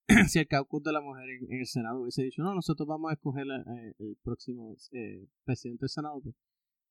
[0.29, 3.15] si el caucus de la mujer en, el Senado hubiese dicho, no, nosotros vamos a
[3.15, 6.21] escoger eh, el próximo eh, presidente del Senado.
[6.21, 6.35] Pues,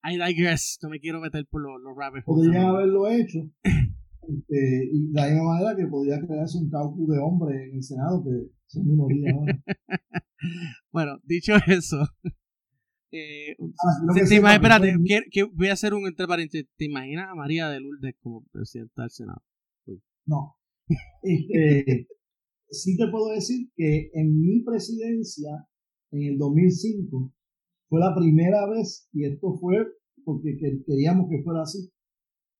[0.04, 3.40] I digress, no me quiero meter por los, los rabbit Podrían haberlo hecho.
[3.64, 7.84] Este, y de la misma manera que podría crearse un caucus de hombres en el
[7.84, 9.64] Senado, que son minoría ahora.
[10.92, 12.08] bueno, dicho eso,
[13.12, 14.96] eh, ah, te, espérate,
[15.32, 16.68] que, voy a hacer un entre paréntesis.
[16.78, 19.42] ¿Te imaginas a María de Lourdes como presidenta del Senado?
[20.26, 20.56] No.
[21.24, 22.08] Este,
[22.70, 25.50] sí te puedo decir que en mi presidencia,
[26.12, 27.32] en el 2005,
[27.88, 29.86] fue la primera vez, y esto fue
[30.26, 31.92] porque queríamos que fuera así,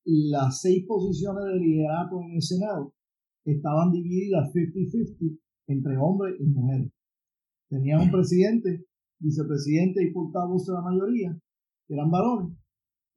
[0.04, 2.94] las seis posiciones de liderato en el Senado
[3.44, 5.38] estaban divididas 50-50
[5.68, 6.92] entre hombres y mujeres.
[7.68, 8.84] Tenía un presidente
[9.22, 11.38] vicepresidente y portavoz de la mayoría,
[11.86, 12.56] que eran varones,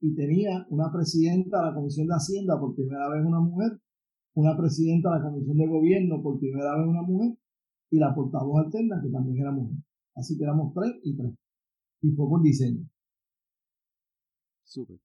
[0.00, 3.80] y tenía una presidenta de la Comisión de Hacienda por primera vez una mujer,
[4.34, 7.36] una presidenta de la Comisión de Gobierno por primera vez una mujer,
[7.90, 9.78] y la portavoz alterna que también era mujer.
[10.14, 11.32] Así que éramos tres y tres.
[12.02, 12.88] Y fue por diseño.
[14.64, 14.98] Súper.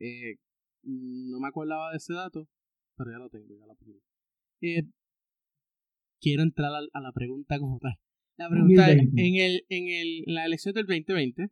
[0.00, 0.36] Eh,
[0.82, 2.46] no me acordaba de ese dato,
[2.96, 3.76] pero ya lo tengo, ya lo
[4.60, 4.82] eh,
[6.20, 7.98] quiero entrar a la pregunta como tal.
[8.38, 11.50] La pregunta es, en, el, en, el, la elección del 2020,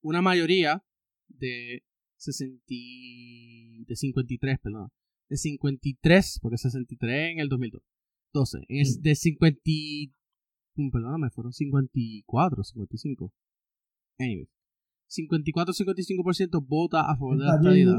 [0.00, 0.84] una mayoría
[1.26, 1.82] de,
[2.18, 4.90] 60, de 53, perdón,
[5.28, 7.82] de 53, porque 63 en el 2002,
[8.32, 9.60] 12, es de 50,
[10.76, 13.32] mm, perdóname, fueron 54, 55.
[14.20, 14.48] Anyway,
[15.10, 17.96] 54-55% vota a favor de la estadidad.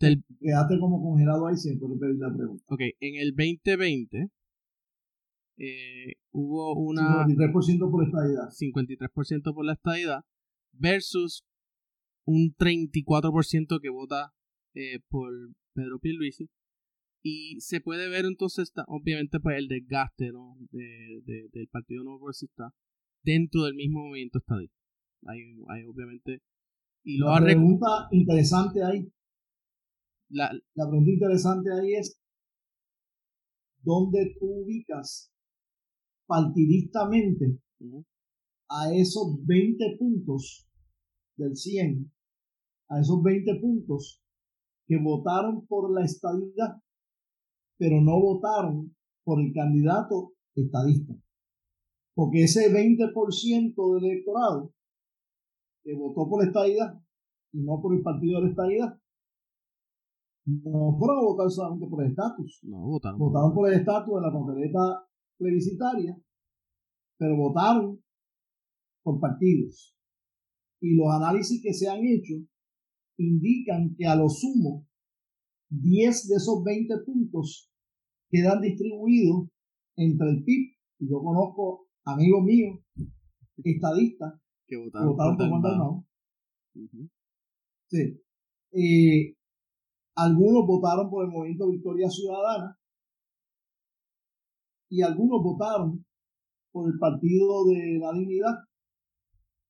[0.00, 2.64] Quédate como congelado ahí siempre la pregunta.
[2.66, 4.30] Ok, en el 2020
[5.62, 7.26] eh, hubo una...
[7.26, 8.48] 53% por la estadidad.
[8.48, 10.24] 53% por la estadidad
[10.72, 11.44] versus
[12.24, 14.32] un 34% que vota
[14.74, 15.30] eh, por
[15.74, 16.48] Pedro Pierluisi.
[17.22, 20.56] Y se puede ver entonces, obviamente, pues el desgaste ¿no?
[20.70, 22.72] de, del Partido Nuevo Progresista
[23.22, 24.78] dentro del mismo movimiento estadista.
[25.26, 26.40] Hay, hay obviamente...
[27.04, 29.12] Y lo la pregunta interesante ahí.
[30.30, 32.18] La, la pregunta interesante ahí es,
[33.82, 35.30] ¿dónde tú ubicas
[36.30, 37.58] partidistamente
[38.68, 40.70] a esos 20 puntos
[41.36, 42.12] del 100,
[42.88, 44.22] a esos 20 puntos
[44.86, 46.80] que votaron por la estadidad,
[47.76, 51.14] pero no votaron por el candidato estadista.
[52.14, 54.72] Porque ese 20% del electorado
[55.82, 57.02] que votó por la estadidad
[57.52, 59.00] y no por el partido de la estadidad,
[60.46, 62.60] no fueron a votar solamente por el estatus.
[62.62, 65.09] No, votaron, votaron por el estatus de la conferencia
[65.40, 66.16] plebiscitaria,
[67.18, 68.02] pero votaron
[69.02, 69.96] por partidos.
[70.80, 72.34] Y los análisis que se han hecho
[73.18, 74.86] indican que a lo sumo
[75.70, 77.70] 10 de esos 20 puntos
[78.30, 79.48] quedan distribuidos
[79.96, 82.80] entre el PIB, y yo conozco amigos míos,
[83.64, 86.04] estadistas, que votaron, por Juan
[87.88, 88.22] Sí.
[88.72, 89.34] Eh,
[90.14, 92.79] algunos votaron por el movimiento Victoria Ciudadana
[94.90, 96.04] y algunos votaron
[96.72, 98.54] por el partido de la dignidad,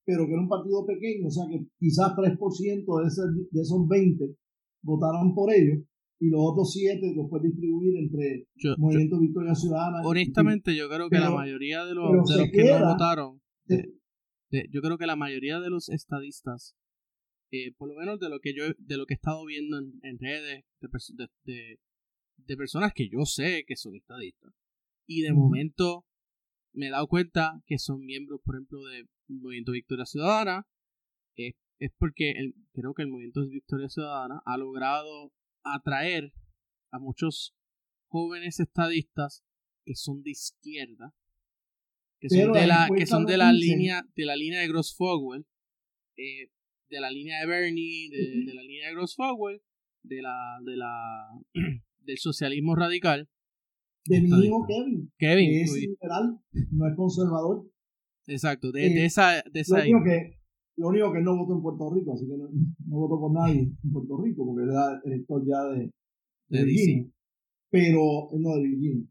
[0.04, 3.86] pero que era un partido pequeño, o sea que quizás 3% de, ese, de esos
[3.86, 4.34] 20
[4.82, 5.84] votaron por ellos
[6.18, 8.46] y los otros 7 los puede distribuir entre
[8.76, 10.02] Movimiento Victoria Ciudadana.
[10.04, 14.98] Honestamente, yo creo que la mayoría de los, de los que no votaron, yo creo
[14.98, 16.74] que la mayoría de los estadistas,
[17.52, 20.18] eh, por lo menos de lo que yo de lo que he estado viendo en,
[20.18, 21.78] redes de, de,
[22.36, 24.52] de, personas que yo sé que son estadistas,
[25.10, 26.06] y de momento
[26.72, 30.68] me he dado cuenta que son miembros, por ejemplo, del Movimiento Victoria Ciudadana.
[31.34, 32.32] Es, es porque
[32.72, 35.32] creo que el Movimiento Victoria Ciudadana ha logrado
[35.64, 36.32] atraer
[36.92, 37.56] a muchos
[38.08, 39.42] jóvenes estadistas
[39.84, 41.12] que son de izquierda,
[42.20, 45.44] que son de la, que son de la línea, de la línea de Gross Fogwell,
[46.18, 46.52] eh,
[46.88, 49.60] de la línea de Bernie, de, de la línea de Gross Fogwell,
[50.04, 51.28] de la, de la
[51.98, 53.28] del socialismo radical
[54.10, 56.40] de mi hijo Kevin, Kevin que es liberal,
[56.72, 57.70] no es conservador.
[58.26, 60.36] Exacto, de, de eh, esa, de esa lo, único que,
[60.76, 62.48] lo único que no votó en Puerto Rico, así que no,
[62.88, 65.92] no votó por nadie en Puerto Rico, porque era elector ya de,
[66.48, 67.10] de, DC.
[67.70, 69.06] pero no de Virginia,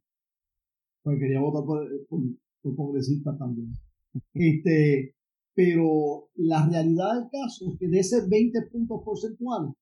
[1.02, 3.72] porque quería votar por, por, congresistas también.
[4.34, 5.14] Este,
[5.54, 9.74] pero la realidad del caso es que de ese 20 puntos porcentuales,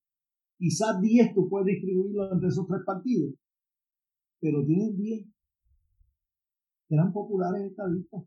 [0.58, 3.32] quizás 10 tú puedes distribuirlo entre esos tres partidos,
[4.40, 5.26] pero tienes 10
[6.88, 8.24] que eran populares estadistas.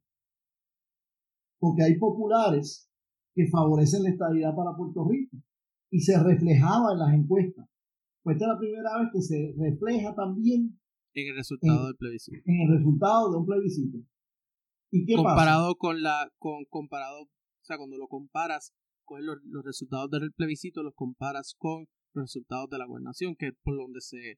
[1.60, 2.90] Porque hay populares
[3.34, 5.38] que favorecen la estabilidad para Puerto Rico
[5.90, 7.68] y se reflejaba en las encuestas.
[8.24, 10.80] Pues esta es la primera vez que se refleja también
[11.14, 12.42] en el resultado del plebiscito.
[12.46, 13.98] En el resultado de un plebiscito.
[14.92, 18.74] ¿Y qué comparado con la con comparado, o sea, cuando lo comparas
[19.06, 23.48] con los, los resultados del plebiscito los comparas con los resultados de la gobernación, que
[23.48, 24.38] es por donde se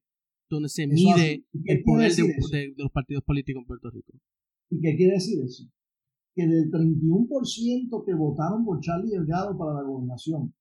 [0.49, 4.13] donde se mide el poder de, los partidos políticos en Puerto Rico.
[4.69, 5.63] ¿Y qué quiere decir eso?
[6.35, 10.53] Que del 31% que votaron por Charlie Delgado para la gobernación,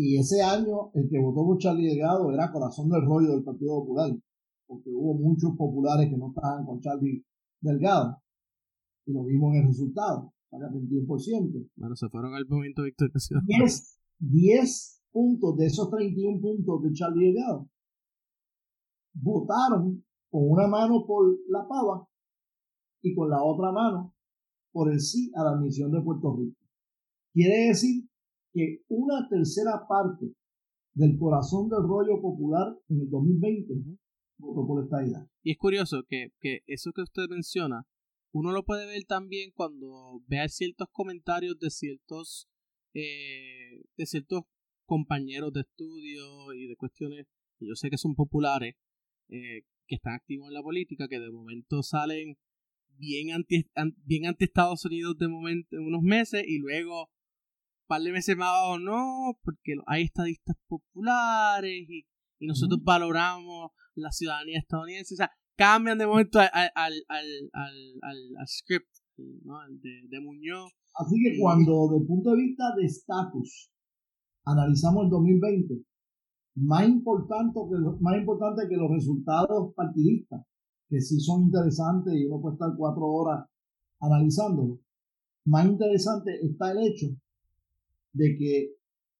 [0.00, 3.80] y ese año el que votó por Charlie Delgado era corazón del rollo del Partido
[3.80, 4.16] Popular,
[4.66, 7.24] porque hubo muchos populares que no estaban con Charlie
[7.60, 8.22] Delgado,
[9.06, 11.68] y lo vimos en el resultado, para 31%.
[11.74, 13.34] Bueno, se fueron al momento victorioso.
[13.44, 17.68] 10, 10 puntos de esos 31 puntos de Charlie Delgado
[19.20, 22.08] votaron con una mano por la pava
[23.02, 24.14] y con la otra mano
[24.72, 26.58] por el sí a la admisión de Puerto Rico.
[27.32, 28.08] Quiere decir
[28.52, 30.34] que una tercera parte
[30.94, 33.74] del corazón del rollo popular en el 2020
[34.38, 35.26] votó por esta idea.
[35.42, 37.86] Y es curioso que, que eso que usted menciona,
[38.32, 42.48] uno lo puede ver también cuando vea ciertos comentarios de ciertos
[42.94, 44.42] eh, de ciertos
[44.86, 47.26] compañeros de estudio y de cuestiones
[47.58, 48.74] que yo sé que son populares
[49.28, 52.36] eh, que están activos en la política, que de momento salen
[52.98, 53.66] bien anti,
[54.04, 58.36] bien anti Estados Unidos de momento en unos meses y luego un par de meses
[58.36, 62.06] más abajo no, porque hay estadistas populares y,
[62.38, 65.14] y nosotros valoramos la ciudadanía estadounidense.
[65.14, 67.26] O sea, cambian de momento al, al, al,
[68.02, 70.70] al, script de, de Muñoz.
[70.94, 73.70] Así que cuando, desde el punto de vista de estatus,
[74.44, 75.74] analizamos el 2020,
[76.60, 80.44] más importante que, más importante que los resultados partidistas,
[80.88, 83.46] que sí son interesantes y uno puede estar cuatro horas
[84.00, 84.80] analizándolo.
[85.44, 87.06] Más interesante está el hecho
[88.12, 88.74] de que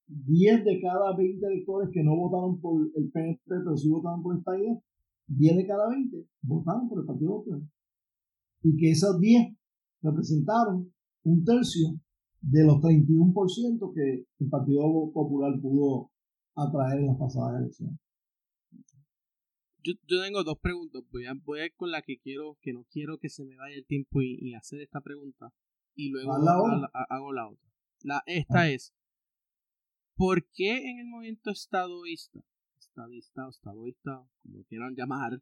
[0.07, 4.37] 10 de cada 20 electores que no votaron por el PNP, pero sí votaron por
[4.37, 4.79] esta idea,
[5.29, 7.61] 10 de cada 20 votaron por el Partido Popular.
[8.63, 9.55] Y que esos 10
[10.03, 10.93] representaron
[11.25, 11.89] un tercio
[12.41, 16.11] de los 31% que el Partido Popular pudo
[16.59, 17.99] atraer en las pasadas elecciones.
[19.85, 21.03] Yo, yo, tengo dos preguntas.
[21.11, 23.57] Voy a, voy a ir con la que quiero, que no quiero que se me
[23.57, 25.53] vaya el tiempo y, hacer esta pregunta.
[25.95, 27.69] Y luego hago la otra.
[28.03, 28.71] La, esta ah.
[28.71, 28.95] es,
[30.17, 32.41] ¿por qué en el movimiento estadoísta,
[32.79, 35.41] estadista o estadoísta, como quieran llamar,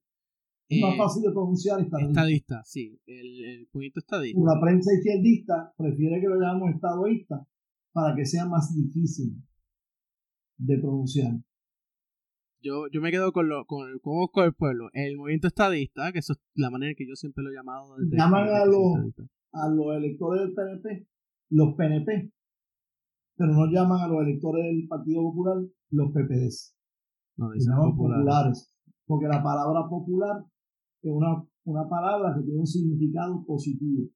[0.68, 2.10] es más eh, fácil de pronunciar estadista.
[2.10, 4.40] Estadista, sí, el, el movimiento estadista.
[4.42, 7.46] La prensa izquierdista prefiere que lo llamemos estadoísta
[7.92, 9.36] para que sea más difícil
[10.58, 11.32] de pronunciar.
[12.62, 14.88] Yo, yo me quedo con lo con el, con el pueblo.
[14.92, 17.94] El movimiento estadista, que eso es la manera en que yo siempre lo he llamado.
[18.10, 19.14] Llaman a los,
[19.52, 21.06] a los electores del PNP
[21.50, 22.32] los PNP,
[23.36, 25.56] pero no llaman a los electores del Partido Popular
[25.90, 26.74] los PPDs.
[27.36, 28.72] No, dicen populares.
[29.06, 30.44] Porque la palabra popular
[31.02, 34.08] es una, una palabra que tiene un significado positivo.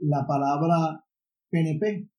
[0.00, 1.04] la palabra
[1.50, 2.10] PNP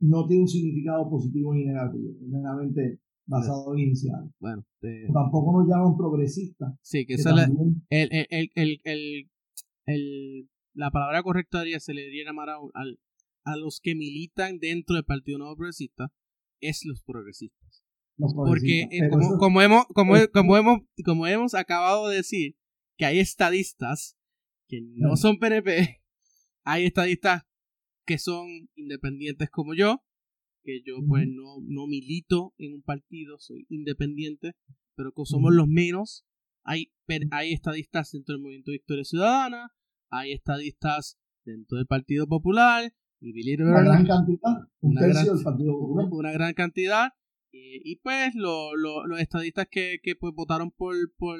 [0.00, 4.32] no tiene un significado positivo ni negativo, es meramente basado en inicial.
[4.38, 4.64] Bueno,
[5.12, 6.74] tampoco nos llaman progresistas.
[6.82, 9.30] Sí, que, eso el, el, el,
[9.86, 12.58] el, la palabra correcta sería, se le debería llamar a,
[13.44, 16.12] a, los que militan dentro del Partido Nuevo Progresista,
[16.60, 17.82] es los progresistas.
[18.16, 22.56] Porque eh, como, como, hemos, como, como, hemos, como hemos acabado de decir,
[22.96, 24.16] que hay estadistas
[24.68, 26.02] que no son PNP,
[26.64, 27.45] hay estadistas
[28.06, 30.02] que son independientes como yo,
[30.62, 34.54] que yo pues no, no milito en un partido, soy independiente,
[34.96, 36.24] pero que somos los menos.
[36.64, 36.92] Hay,
[37.30, 39.72] hay estadistas dentro del Movimiento de Victoria Ciudadana,
[40.10, 45.78] hay estadistas dentro del Partido Popular, y una gran cantidad, un una gran, del Partido
[45.78, 46.08] Popular.
[46.10, 47.12] Una gran cantidad,
[47.52, 51.38] y, pues los estadistas que, que pues votaron por, por,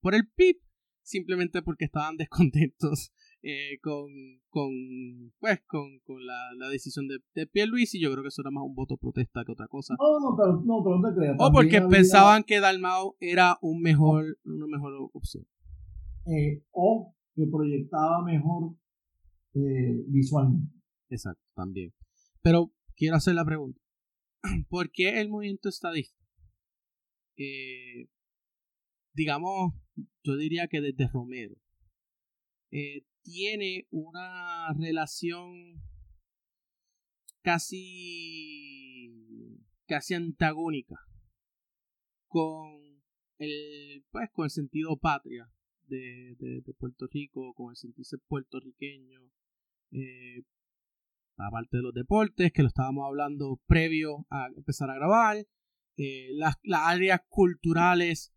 [0.00, 0.56] por el PIB,
[1.02, 3.12] simplemente porque estaban descontentos
[3.42, 4.10] eh, con,
[4.48, 4.70] con,
[5.38, 8.50] pues, con, con la, la, decisión de, de Luis y yo creo que eso era
[8.50, 9.94] más un voto protesta que otra cosa.
[9.98, 11.36] No, no, pero no, pero no te creas.
[11.38, 15.46] O porque pensaban que Dalmau era un mejor, una mejor opción.
[16.26, 18.74] Eh, o que proyectaba mejor
[19.54, 20.74] eh, visualmente.
[21.08, 21.92] Exacto, también.
[22.42, 23.80] Pero quiero hacer la pregunta.
[24.68, 26.18] ¿Por qué el movimiento estadista,
[27.36, 28.08] eh,
[29.14, 29.74] digamos,
[30.24, 31.56] yo diría que desde Romero,
[32.70, 35.82] eh, tiene una relación
[37.42, 39.14] casi
[39.86, 40.96] casi antagónica
[42.26, 43.02] con
[43.38, 45.50] el pues con el sentido patria
[45.82, 49.20] de, de, Puerto Rico con el sentirse puertorriqueño
[49.92, 50.42] eh,
[51.36, 55.46] aparte de los deportes que lo estábamos hablando previo a empezar a grabar
[55.96, 58.32] eh, las, las áreas culturales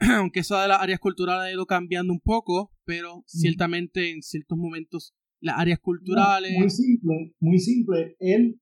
[0.16, 4.56] aunque eso de las áreas culturales ha ido cambiando un poco, pero ciertamente en ciertos
[4.56, 6.58] momentos las áreas culturales...
[6.58, 8.16] muy simple, muy simple.
[8.18, 8.60] Él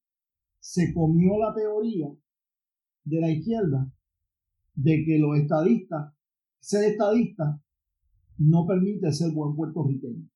[0.60, 2.08] se comió la teoría
[3.04, 3.92] de la izquierda
[4.74, 6.12] de que los estadistas,
[6.60, 7.62] ser estadista
[8.38, 10.28] no permite ser buen puertorriqueño.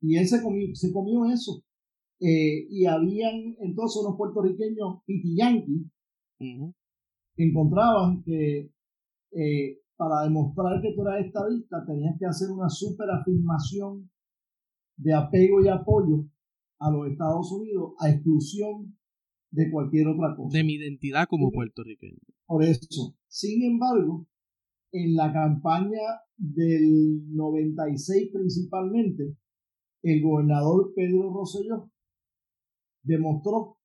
[0.00, 1.64] Y él se comió, se comió eso.
[2.20, 5.88] Eh, y habían entonces unos puertorriqueños pitiyanqui
[6.38, 8.72] que encontraban que
[9.32, 14.08] eh, para demostrar que tú eras estadista, tenías que hacer una super afirmación
[14.96, 16.24] de apego y apoyo
[16.78, 18.96] a los Estados Unidos a exclusión
[19.50, 20.56] de cualquier otra cosa.
[20.56, 22.20] De mi identidad como puertorriqueño.
[22.46, 23.16] Por eso.
[23.26, 24.28] Sin embargo,
[24.92, 26.00] en la campaña
[26.36, 29.36] del 96 principalmente,
[30.02, 31.90] el gobernador Pedro Rosselló
[33.02, 33.78] demostró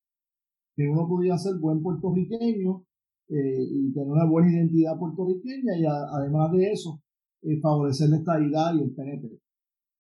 [0.76, 2.86] que uno podía ser buen puertorriqueño
[3.30, 7.02] eh, y tener una buena identidad puertorriqueña y además de eso,
[7.42, 9.40] eh, favorecer la estabilidad y el PNP.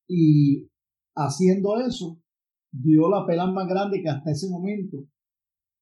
[0.07, 0.67] Y
[1.15, 2.19] haciendo eso,
[2.71, 5.05] dio la pela más grande que hasta ese momento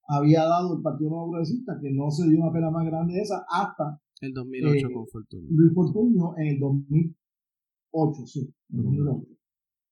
[0.07, 3.21] había dado el Partido Nuevo Progresista, que no se dio una pela más grande de
[3.21, 5.47] esa hasta el 2008 eh, con Fortunio.
[5.51, 9.27] Luis Fortunio en el 2008, sí, 2008.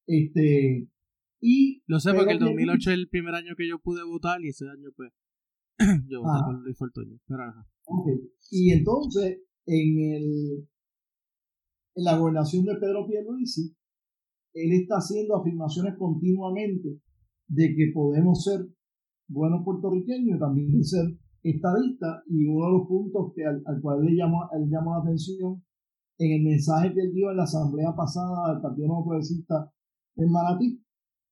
[0.08, 0.90] Este,
[1.42, 4.50] y lo sé porque el 2008 es el primer año que yo pude votar y
[4.50, 5.12] ese año pues
[6.10, 6.78] Yo con Luis
[8.52, 10.68] Y entonces, en, el,
[11.96, 13.76] en la gobernación de Pedro Pierluisi,
[14.54, 17.00] él está haciendo afirmaciones continuamente
[17.48, 18.68] de que podemos ser
[19.30, 22.24] buenos puertorriqueños y también ser estadistas.
[22.28, 25.64] Y uno de los puntos que al, cual le llamó, él llamó la atención
[26.18, 29.72] en el mensaje que él dio en la asamblea pasada del Partido Nuevo Progresista
[30.18, 30.84] en Manatí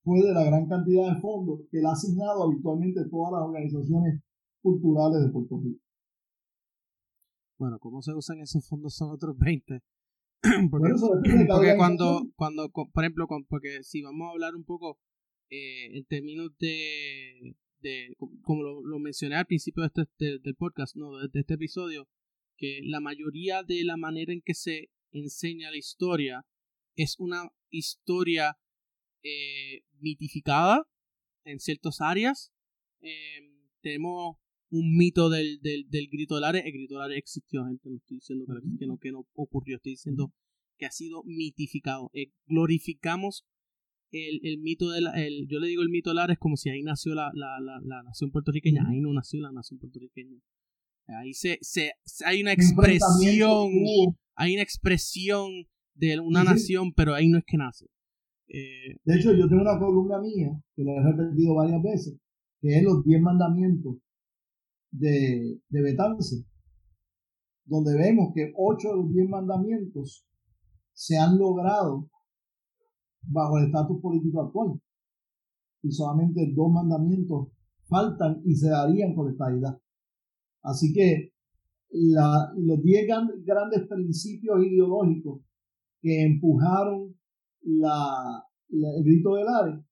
[0.03, 4.21] fue de la gran cantidad de fondos que él ha asignado habitualmente todas las organizaciones
[4.67, 5.81] culturales de Puerto Rico.
[7.57, 9.81] Bueno, cómo se usan esos fondos son otros 20.
[10.69, 10.89] porque,
[11.77, 14.99] cuando, cuando, por ejemplo, porque si vamos a hablar un poco
[15.49, 21.17] eh, en términos de, de como lo, mencioné al principio de este, del podcast, no,
[21.17, 22.07] de, este episodio,
[22.57, 26.45] que la mayoría de la manera en que se enseña la historia
[26.95, 28.57] es una historia
[29.23, 30.87] eh, mitificada
[31.45, 32.51] en ciertas áreas.
[33.01, 33.49] Eh,
[33.81, 34.37] tenemos
[34.69, 36.61] un mito del, del, del grito del área.
[36.61, 37.89] El grito del área existió, gente.
[37.89, 38.45] No estoy diciendo
[38.79, 39.77] que, no, que no ocurrió.
[39.77, 40.33] Estoy diciendo
[40.77, 42.09] que ha sido mitificado.
[42.13, 43.45] Eh, glorificamos
[44.11, 45.07] el, el mito del.
[45.15, 47.59] El, yo le digo el mito del área es como si ahí nació la, la,
[47.59, 48.85] la, nación puertorriqueña.
[48.87, 50.39] Ahí no nació la nación puertorriqueña.
[51.07, 51.91] Ahí se, se,
[52.25, 53.71] hay una expresión.
[54.35, 55.51] Hay una expresión
[55.95, 57.87] de una nación, pero ahí no es que nace.
[58.49, 62.17] Eh, de hecho, yo tengo una columna mía que la he repetido varias veces,
[62.61, 63.97] que es los 10 mandamientos
[64.91, 66.45] de, de Betance,
[67.65, 70.25] donde vemos que ocho de los diez mandamientos
[70.93, 72.09] se han logrado
[73.21, 74.81] bajo el estatus político actual.
[75.83, 77.49] Y solamente dos mandamientos
[77.87, 79.79] faltan y se darían por estabilidad.
[80.63, 81.33] Así que
[81.89, 85.41] la, los diez grandes principios ideológicos
[86.01, 87.15] que empujaron
[87.61, 89.83] la, el grito del ARE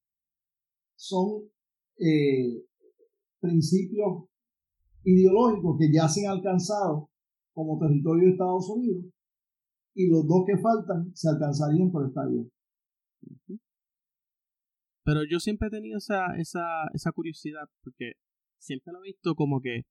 [0.96, 1.44] son
[1.98, 2.66] eh,
[3.40, 4.26] principios
[5.06, 7.10] ideológicos que ya se han alcanzado
[7.54, 9.06] como territorio de Estados Unidos
[9.96, 12.44] y los dos que faltan se alcanzarían por esta vía.
[15.06, 18.14] Pero yo siempre he tenido esa, esa, esa curiosidad porque
[18.60, 19.84] siempre lo he visto como que,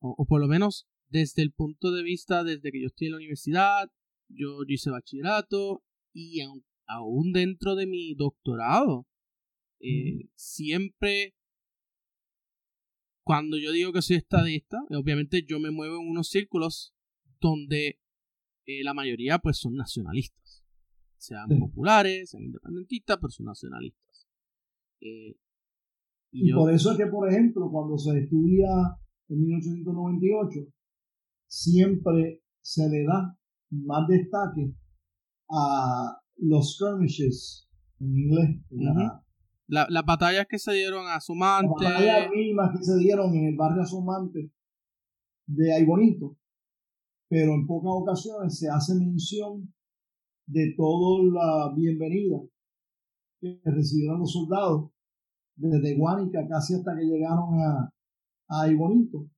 [0.00, 3.18] o, por lo menos desde el punto de vista, desde que yo estoy en la
[3.18, 3.90] universidad,
[4.28, 6.40] yo, hice bachillerato y
[6.86, 9.06] aún, dentro de mi doctorado,
[9.80, 11.34] eh, siempre
[13.24, 16.94] cuando yo digo que soy estadista, obviamente yo me muevo en unos círculos
[17.40, 17.98] donde
[18.66, 20.62] eh, la mayoría pues son nacionalistas.
[21.16, 24.26] Sean populares, sean independentistas, pero son nacionalistas.
[25.00, 25.36] Eh,
[26.32, 28.68] y, por eso es que, por ejemplo, cuando se estudia
[29.28, 30.60] en 1898,
[31.46, 33.38] siempre se le da
[33.70, 34.74] más destaque
[35.48, 37.68] a los skirmishes
[38.00, 39.23] en inglés, la,
[39.66, 41.84] las batallas que se dieron a Sumante.
[41.84, 44.50] Las batallas mismas que se dieron en el barrio Sumante
[45.46, 46.36] de Aybonito.
[47.28, 49.72] pero en pocas ocasiones se hace mención
[50.46, 52.38] de toda la bienvenida
[53.40, 54.90] que recibieron los soldados
[55.56, 57.92] desde Guánica casi hasta que llegaron a,
[58.48, 59.28] a Bonito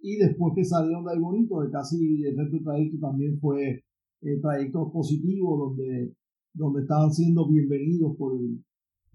[0.00, 3.84] y después que salieron de Bonito, de casi el resto del trayecto también fue
[4.20, 6.14] eh, trayecto positivo donde,
[6.54, 8.64] donde estaban siendo bienvenidos por el,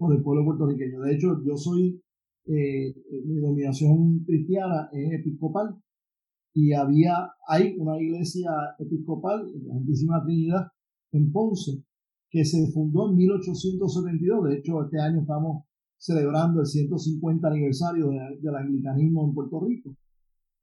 [0.03, 1.01] por el pueblo puertorriqueño.
[1.01, 2.01] De hecho, yo soy,
[2.45, 2.93] eh,
[3.25, 5.77] mi dominación cristiana es episcopal
[6.53, 10.67] y había, hay una iglesia episcopal, la Santísima Trinidad,
[11.13, 11.83] en Ponce,
[12.29, 14.49] que se fundó en 1872.
[14.49, 15.65] De hecho, este año estamos
[15.97, 19.95] celebrando el 150 aniversario del anglicanismo en Puerto Rico.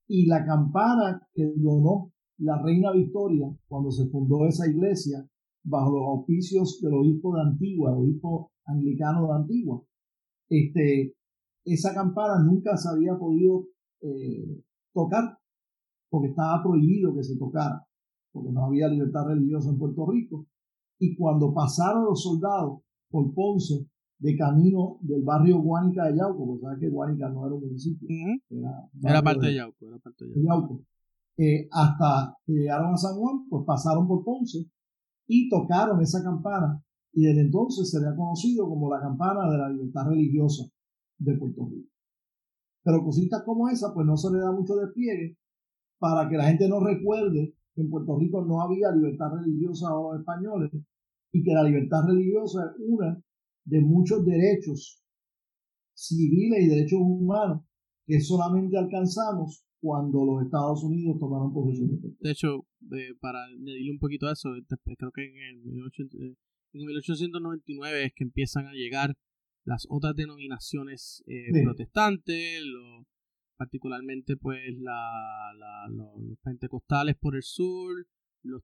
[0.07, 5.26] Y la campana que donó la reina Victoria cuando se fundó esa iglesia
[5.62, 9.82] bajo los auspicios del obispo de Antigua, el obispo anglicano de Antigua,
[10.48, 11.14] este,
[11.64, 13.66] esa campana nunca se había podido
[14.00, 15.38] eh, tocar
[16.08, 17.86] porque estaba prohibido que se tocara,
[18.32, 20.46] porque no había libertad religiosa en Puerto Rico.
[20.98, 23.86] Y cuando pasaron los soldados por Ponce
[24.18, 28.08] de camino del barrio Guánica de Yauco, porque sabes que Guánica no era un municipio,
[29.02, 30.82] era, parte de, Yauco, era parte de Yauco.
[31.38, 34.68] Eh, hasta que llegaron a San Juan, pues pasaron por Ponce
[35.32, 39.58] y tocaron esa campana y desde entonces se le ha conocido como la campana de
[39.58, 40.64] la libertad religiosa
[41.18, 41.88] de Puerto Rico.
[42.82, 45.38] Pero cositas como esa, pues no se le da mucho despliegue
[46.00, 49.94] para que la gente no recuerde que en Puerto Rico no había libertad religiosa a
[49.94, 50.72] los españoles
[51.32, 53.22] y que la libertad religiosa es una
[53.66, 55.00] de muchos derechos
[55.94, 57.62] civiles y derechos humanos
[58.04, 62.00] que solamente alcanzamos cuando los Estados Unidos tomaron posesión.
[62.20, 62.66] De hecho,
[63.20, 64.50] para añadirle un poquito a eso,
[64.98, 65.64] creo que en,
[66.72, 69.16] el 1899 es que empiezan a llegar
[69.64, 72.62] las otras denominaciones eh, protestantes,
[73.56, 74.94] particularmente pues la,
[75.90, 78.06] los pentecostales por el sur,
[78.42, 78.62] los,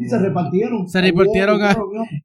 [0.00, 0.88] y se repartieron.
[0.88, 1.76] Se repartieron a,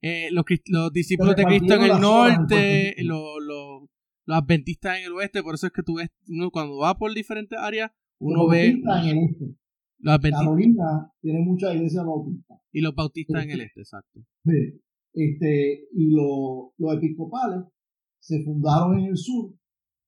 [0.02, 3.90] eh, los, los, discípulos de Cristo en el norte, los, los,
[4.26, 5.44] los, adventistas en el oeste.
[5.44, 8.70] Por eso es que tú ves, uno cuando va por diferentes áreas, uno ve.
[8.70, 9.56] En el este.
[10.02, 12.60] Los Carolina tiene muchas iglesias bautistas.
[12.72, 14.22] Y los bautistas en el este, exacto.
[14.46, 14.82] Sí.
[15.14, 17.66] Este, y los, los episcopales
[18.20, 19.54] se fundaron en el sur.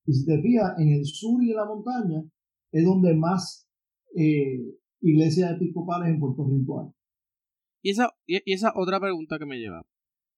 [0.06, 2.24] Y si te fijas, en el sur y en la montaña
[2.72, 3.68] es donde más
[4.16, 4.62] eh,
[5.02, 6.96] iglesias episcopales en Puerto Rico
[7.82, 9.86] Y esa, y esa otra pregunta que me lleva.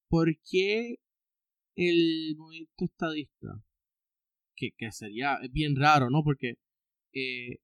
[0.10, 0.98] ¿Por qué
[1.76, 3.64] el movimiento estadista,
[4.56, 6.24] que, que sería bien raro, ¿no?
[6.24, 6.56] Porque
[7.14, 7.60] eh,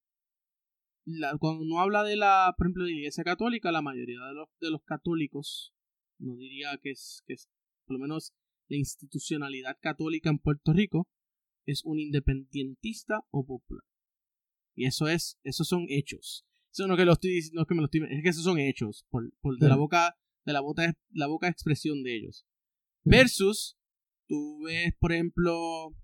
[1.40, 4.50] cuando uno habla de la, por ejemplo, de la iglesia católica, la mayoría de los,
[4.60, 5.74] de los católicos,
[6.20, 7.50] no diría que es, que es,
[7.86, 8.34] por lo menos
[8.68, 11.08] la institucionalidad católica en Puerto Rico,
[11.66, 13.84] es un independentista o popular.
[14.76, 16.46] Y eso es, esos son hechos.
[16.72, 18.60] Eso no que lo estoy no es que me lo estoy, es que esos son
[18.60, 22.46] hechos por, por de la boca de la boca la boca expresión de ellos.
[23.04, 23.78] Versus
[24.28, 25.96] tú ves, por ejemplo,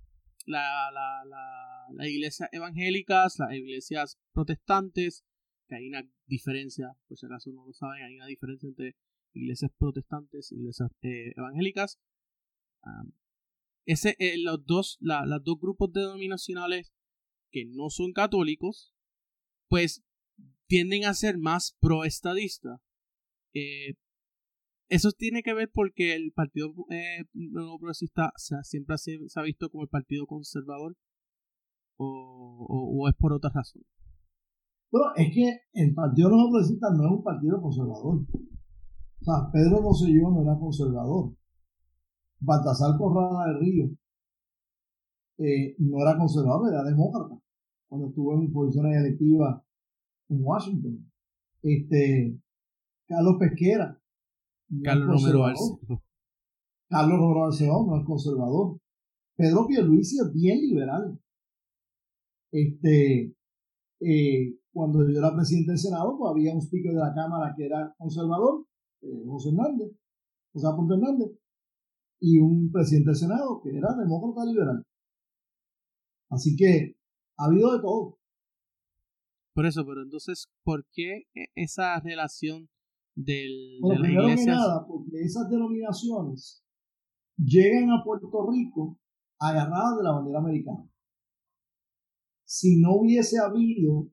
[0.45, 5.23] la, la, la, las iglesias evangélicas, las iglesias protestantes,
[5.67, 8.95] que hay una diferencia, por si acaso no lo saben, hay una diferencia entre
[9.33, 11.99] iglesias protestantes y iglesias eh, evangélicas.
[13.85, 16.93] ese, eh, los dos, los dos grupos denominacionales
[17.51, 18.93] que no son católicos,
[19.69, 20.03] pues
[20.67, 22.81] tienden a ser más pro-estadista.
[23.53, 23.95] Eh,
[24.89, 28.31] eso tiene que ver porque el Partido eh, Progresista
[28.63, 30.95] siempre se, ha visto como el Partido Conservador
[31.97, 32.65] o,
[32.99, 33.83] o, es por otra razón.
[34.91, 38.19] Bueno, es que el Partido Nuevo Progresista no es un partido conservador.
[38.21, 41.35] O sea, Pedro Rosselló no era conservador.
[42.39, 43.89] Baltasar Corrada del Río
[45.37, 47.41] eh, no era conservador, era demócrata.
[47.87, 49.61] Cuando estuvo en posiciones electivas
[50.29, 51.11] en Washington.
[51.61, 52.39] Este,
[53.07, 53.99] Carlos Pesquera.
[54.83, 55.79] Carlos Romero Arceo.
[56.89, 58.77] Carlos Romero Arceo no es conservador.
[59.35, 61.19] Pedro Pierluisi es bien liberal.
[62.51, 63.35] Este,
[63.99, 67.65] eh, cuando yo era presidente del Senado, pues había un speaker de la Cámara que
[67.65, 68.65] era conservador,
[69.01, 69.91] eh, José Hernández,
[70.53, 71.31] José Aponte Hernández,
[72.19, 74.83] y un presidente del Senado que era demócrata liberal.
[76.29, 76.95] Así que
[77.37, 78.19] ha habido de todo.
[79.53, 82.69] Por eso, pero entonces, ¿por qué e, esa relación
[83.15, 86.63] del, de las Que nada, porque esas denominaciones
[87.37, 88.99] llegan a Puerto Rico
[89.39, 90.89] agarradas de la bandera americana.
[92.45, 94.09] Si no hubiese habido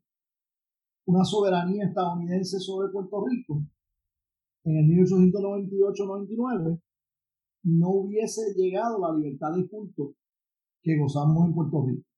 [1.07, 3.65] una soberanía estadounidense sobre Puerto Rico
[4.65, 6.81] en el 1898-99,
[7.65, 10.15] no hubiese llegado la libertad de culto
[10.83, 12.09] que gozamos en Puerto Rico.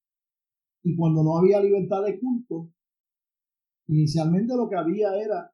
[0.83, 2.71] Y cuando no había libertad de culto,
[3.87, 5.53] Inicialmente lo que había era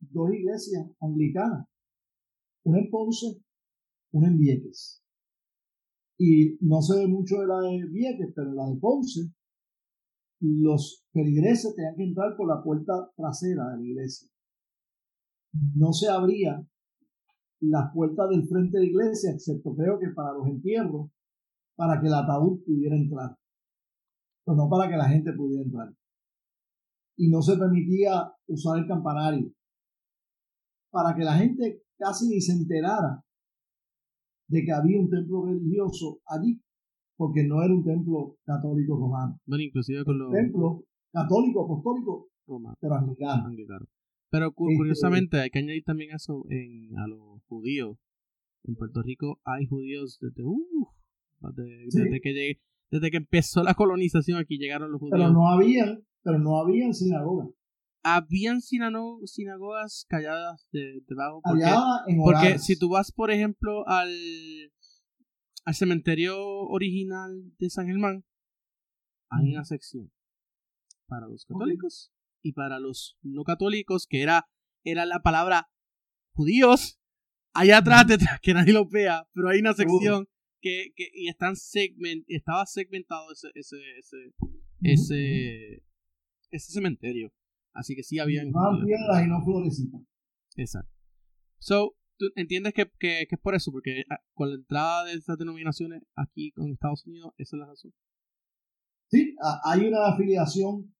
[0.00, 1.66] dos iglesias anglicanas,
[2.64, 3.42] una en Ponce,
[4.12, 5.02] una en Vieques.
[6.18, 9.32] Y no se ve mucho de la de Vieques, pero la de Ponce,
[10.40, 14.28] los feligreses tenían que entrar por la puerta trasera de la iglesia.
[15.74, 16.64] No se abría
[17.60, 21.10] las puertas del frente de la iglesia, excepto creo que para los entierros,
[21.76, 23.36] para que el ataúd pudiera entrar,
[24.44, 25.92] pero no para que la gente pudiera entrar.
[27.16, 29.52] Y no se permitía usar el campanario,
[30.90, 33.24] para que la gente casi ni se enterara
[34.48, 36.60] de que había un templo religioso allí,
[37.16, 39.38] porque no era un templo católico romano.
[39.46, 40.32] Bueno, inclusive con los...
[40.32, 43.86] Templo católico, apostólico, romano, pero anglicano.
[44.30, 47.96] Pero este, curiosamente hay que añadir también eso en, a los judíos.
[48.64, 50.42] En Puerto Rico hay judíos desde,
[51.86, 52.60] desde, que llegué,
[52.90, 55.18] desde que empezó la colonización aquí llegaron los judíos.
[55.18, 57.48] Pero no habían, pero no habían sinagogas.
[58.16, 61.40] Habían sinagogas calladas de, debajo.
[61.42, 61.64] Porque,
[62.16, 64.10] porque si tú vas, por ejemplo, al,
[65.64, 68.24] al cementerio original de San Germán,
[69.30, 70.10] hay una sección
[71.06, 74.48] para los católicos y para los no católicos, que era,
[74.84, 75.68] era la palabra
[76.32, 77.00] judíos,
[77.52, 80.28] allá atrás, detrás, que nadie lo vea, pero hay una sección
[80.60, 84.32] que, que y están segment, estaba segmentado ese, ese, ese,
[84.82, 85.82] ese,
[86.50, 87.32] ese cementerio.
[87.74, 88.42] Así que sí había.
[88.50, 90.00] Más piedras y no florecitas.
[90.56, 90.92] Exacto.
[91.58, 95.14] So, tú entiendes que, que, que, es por eso, porque ah, con la entrada de
[95.14, 97.92] estas denominaciones aquí con Estados Unidos, esa es la razón.
[99.10, 100.92] Sí, hay una afiliación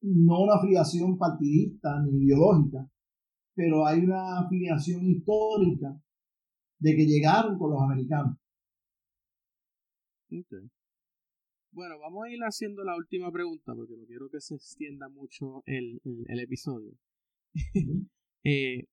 [0.00, 2.88] no una afiliación partidista ni ideológica,
[3.54, 6.00] pero hay una afiliación histórica
[6.78, 8.36] de que llegaron con los americanos.
[11.70, 15.62] Bueno, vamos a ir haciendo la última pregunta porque no quiero que se extienda mucho
[15.66, 16.96] el, el, episodio.
[18.44, 18.86] eh,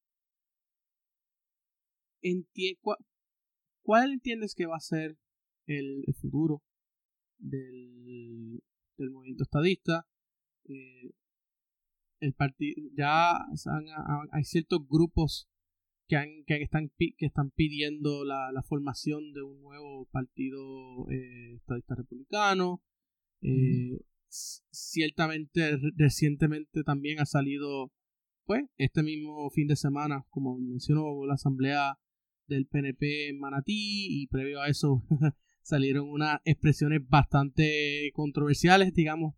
[3.84, 5.18] ¿Cuál entiendes que va a ser
[5.68, 6.62] el, el futuro
[7.38, 8.62] del,
[8.98, 10.08] movimiento estadista?
[10.66, 11.12] Eh,
[12.20, 12.36] el
[12.96, 13.34] ya
[14.32, 15.48] hay ciertos grupos
[16.08, 21.56] que, han, que, están, que están pidiendo la, la formación de un nuevo partido eh,
[21.56, 22.84] estadista republicano.
[23.42, 24.00] Eh,
[24.30, 27.92] ciertamente, recientemente también ha salido,
[28.46, 31.98] pues, este mismo fin de semana, como mencionó la asamblea
[32.48, 35.04] del PNP en Manatí, y previo a eso
[35.62, 39.36] salieron unas expresiones bastante controversiales, digamos,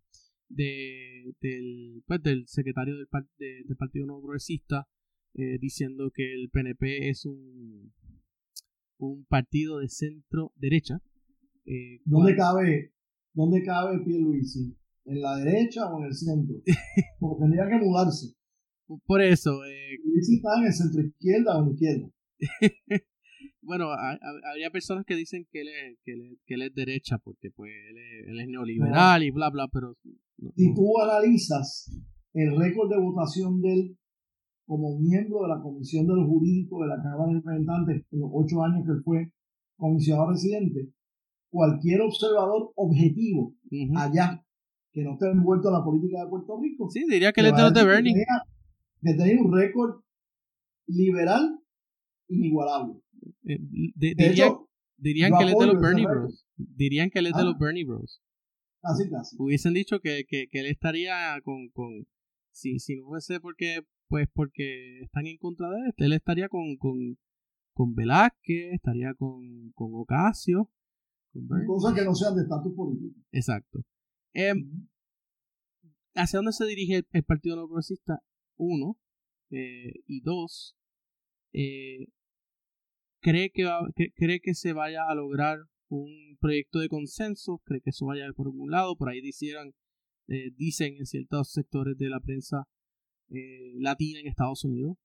[0.48, 3.08] de, del, pues, del secretario del,
[3.38, 4.88] del Partido No Progresista
[5.34, 7.92] eh, diciendo que el PNP es un,
[8.98, 11.00] un partido de centro derecha.
[11.64, 12.92] Eh, ¿Dónde cabe,
[13.32, 14.76] dónde cabe Pierluisi?
[15.04, 16.56] ¿En la derecha o en el centro?
[17.20, 18.34] Porque tendría que mudarse.
[19.06, 19.64] Por eso.
[19.64, 22.10] Eh, está en el centro izquierda o en la izquierda.
[23.62, 27.50] bueno, había personas que dicen que él es, que él, que él es derecha porque
[27.50, 27.70] pues
[28.26, 29.96] él es, neoliberal y bla bla, pero
[30.56, 31.90] si tú analizas
[32.32, 33.98] el récord de votación de él
[34.68, 38.30] como miembro de la Comisión de los Jurídicos de la Cámara de Representantes en los
[38.34, 39.32] ocho años que él fue
[39.78, 40.92] comisionado residente,
[41.48, 43.54] cualquier observador objetivo
[43.96, 44.44] allá
[44.92, 46.90] que no esté envuelto en la política de Puerto Rico.
[46.90, 48.14] Sí, diría que él es de los de Bernie.
[49.00, 50.02] Que tenía, un récord
[50.86, 51.60] liberal
[52.28, 53.00] inigualable.
[53.44, 53.58] Eh,
[54.96, 56.46] dirían que él es de los Bernie Bros.
[56.56, 58.20] Dirían que él es de los Bernie Bros.
[58.82, 59.34] Casi, casi.
[59.38, 62.06] Hubiesen dicho que, que, que él estaría con, con
[62.52, 66.76] si, si no fuese porque, pues porque están en contra de él, él estaría con,
[66.76, 67.18] con,
[67.74, 70.70] con Velázquez, estaría con, con Ocasio.
[71.32, 73.20] Con Cosas que no sean de estatus político.
[73.32, 73.80] Exacto.
[74.34, 74.54] Eh,
[76.14, 78.22] ¿Hacia dónde se dirige el, Partido No Progresista?
[78.56, 78.98] Uno.
[79.50, 80.76] Eh, y dos.
[81.52, 82.08] Eh,
[83.20, 83.68] ¿cree, que
[84.16, 88.46] ¿Cree que se vaya a lograr un proyecto de consenso, cree que eso vaya por
[88.46, 89.74] algún lado, por ahí dicen,
[90.28, 92.68] eh, dicen en ciertos sectores de la prensa
[93.30, 94.96] eh, latina en Estados Unidos,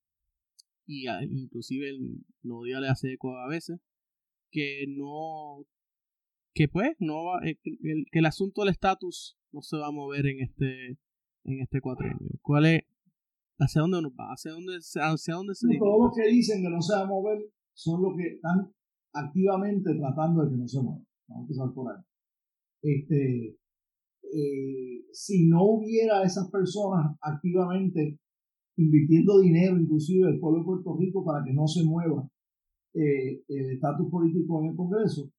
[0.86, 3.80] y inclusive el no le hace eco a veces,
[4.51, 5.65] que no,
[6.53, 9.91] que pues, no va, eh, el, que el asunto del estatus no se va a
[9.91, 10.97] mover en este,
[11.45, 12.30] en este cuatrenio.
[12.41, 12.82] ¿Cuál es,
[13.57, 14.34] hacia dónde nos va?
[14.34, 17.39] ¿Hacia dónde, hacia dónde se Todos los que dicen que no se va a mover
[17.74, 18.71] son los que están
[19.13, 21.03] activamente tratando de que no se mueva.
[21.28, 22.03] Vamos a empezar por ahí.
[22.82, 23.57] Este,
[24.34, 28.19] eh, si no hubiera esas personas activamente
[28.77, 32.27] invirtiendo dinero, inclusive el pueblo de Puerto Rico, para que no se mueva
[32.95, 35.29] eh, el estatus político en el Congreso,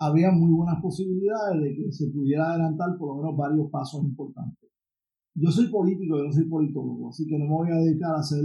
[0.00, 4.68] habría muy buenas posibilidades de que se pudiera adelantar por lo menos varios pasos importantes.
[5.34, 8.20] Yo soy político, yo no soy politólogo, así que no me voy a dedicar a
[8.20, 8.44] hacer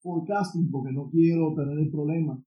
[0.00, 2.42] forecasting porque no quiero tener el problema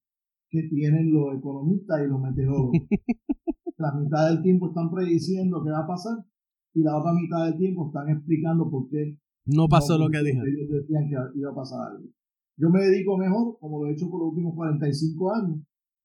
[0.50, 2.74] que tienen los economistas y los meteorólogos.
[3.78, 6.26] la mitad del tiempo están prediciendo qué va a pasar
[6.74, 10.48] y la otra mitad del tiempo están explicando por qué no pasó lo que dijeron.
[10.48, 12.10] Ellos decían que iba a pasar algo.
[12.58, 15.60] Yo me dedico mejor, como lo he hecho por los últimos 45 años,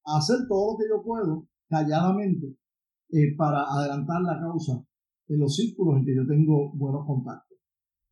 [0.05, 2.55] a hacer todo lo que yo puedo calladamente
[3.11, 4.83] eh, para adelantar la causa
[5.27, 7.57] en los círculos en que yo tengo buenos contactos.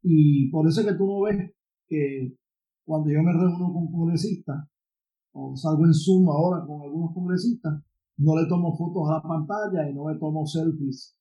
[0.04, 1.52] Y por eso es que tú no ves
[1.88, 2.36] que
[2.86, 4.68] cuando yo me reúno con congresistas,
[5.34, 7.84] o salgo en Zoom ahora con algunos congresistas,
[8.18, 11.18] no le tomo fotos a la pantalla y no le tomo selfies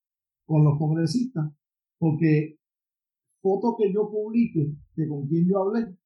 [0.47, 1.53] con los congresistas,
[1.99, 2.59] porque
[3.43, 5.97] foto que yo publique de con quien yo hablé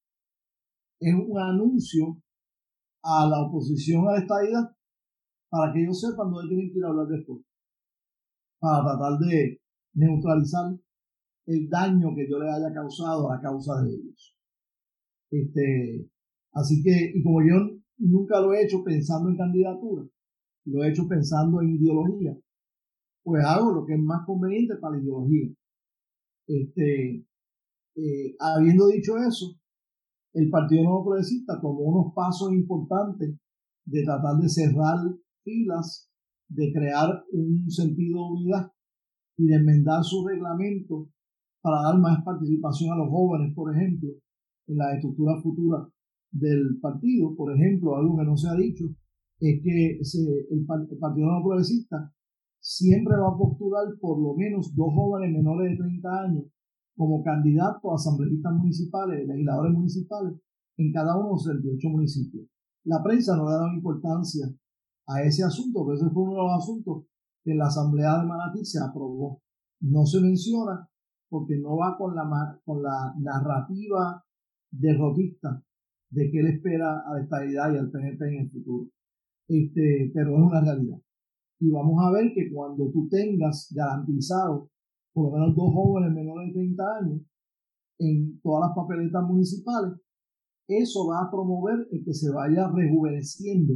[1.00, 2.20] es un anuncio
[3.02, 4.76] a la oposición a la estadidad
[5.48, 7.42] para que ellos sepan dónde tienen que ir a hablar después,
[8.60, 9.60] para tratar de
[9.94, 10.78] neutralizar
[11.46, 14.36] el daño que yo le haya causado a causa de ellos.
[15.30, 16.08] Este,
[16.52, 20.04] así que, y como yo nunca lo he hecho pensando en candidatura,
[20.66, 22.36] lo he hecho pensando en ideología,
[23.22, 25.48] pues hago lo que es más conveniente para la ideología.
[26.46, 27.26] Este,
[27.96, 29.56] eh, habiendo dicho eso,
[30.32, 33.36] el Partido Nuevo Progresista tomó unos pasos importantes
[33.84, 34.98] de tratar de cerrar
[35.42, 36.10] filas,
[36.48, 38.72] de crear un sentido de unidad
[39.36, 41.08] y de enmendar su reglamento
[41.62, 44.10] para dar más participación a los jóvenes, por ejemplo,
[44.66, 45.88] en la estructura futura
[46.30, 47.34] del partido.
[47.36, 48.84] Por ejemplo, algo que no se ha dicho
[49.40, 52.12] es que el, Partido No Progresista
[52.60, 56.44] siempre va a postular por lo menos dos jóvenes menores de 30 años
[56.96, 60.34] como candidatos a asambleístas municipales, legisladores municipales,
[60.76, 62.46] en cada uno de los 78 municipios.
[62.84, 64.46] La prensa no le ha dado importancia
[65.06, 67.04] a ese asunto, pero ese fue uno de los asuntos
[67.42, 69.40] que la Asamblea de Manatí se aprobó.
[69.80, 70.88] No se menciona
[71.28, 74.24] porque no va con la, con la narrativa
[74.70, 75.62] derrotista
[76.10, 78.90] de que él espera a la estabilidad y al PNP en el futuro.
[79.48, 80.98] Este, pero es una realidad.
[81.60, 84.70] Y vamos a ver que cuando tú tengas garantizado
[85.12, 87.20] por lo menos dos jóvenes menores de 30 años
[87.98, 89.92] en todas las papeletas municipales,
[90.66, 93.74] eso va a promover el que se vaya rejuveneciendo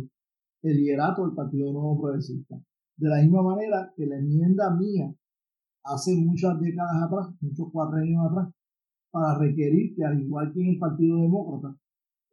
[0.62, 2.56] el liderato del Partido Nuevo Progresista.
[2.96, 5.12] De la misma manera que la enmienda mía
[5.82, 8.54] hace muchas décadas atrás, muchos cuatro años atrás,
[9.10, 11.76] para requerir que al igual que en el Partido Demócrata,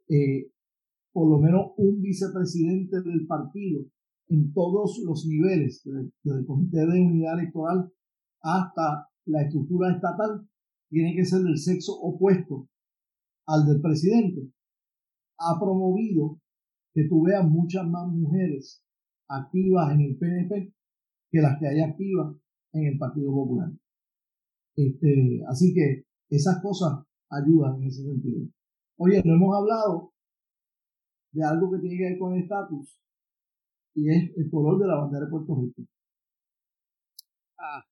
[0.08, 0.50] eh,
[1.12, 3.84] por lo menos un vicepresidente del partido
[4.28, 7.92] en todos los niveles, desde, el Comité de Unidad Electoral
[8.40, 10.48] hasta la estructura estatal,
[10.88, 12.68] tiene que ser del sexo opuesto
[13.46, 14.52] al del presidente.
[15.38, 16.40] Ha promovido
[16.94, 18.82] que tú veas muchas más mujeres
[19.28, 20.74] activas en el PNP
[21.30, 22.36] que las que hay activas
[22.72, 23.72] en el Partido Popular.
[24.76, 28.48] Este, así que esas cosas ayudan en ese sentido.
[28.98, 30.12] Oye, no hemos hablado
[31.32, 33.00] de algo que tiene que ver con el estatus
[33.94, 35.82] y es el color de la bandera de Puerto Rico.
[37.58, 37.84] Ah,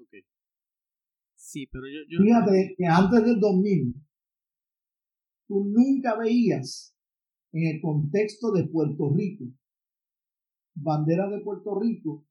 [0.00, 0.24] ok.
[1.34, 2.22] Sí, pero yo, yo...
[2.22, 3.94] Fíjate que antes del 2000,
[5.48, 6.94] tú nunca veías
[7.52, 9.44] en el contexto de Puerto Rico
[10.74, 12.24] bandera de Puerto Rico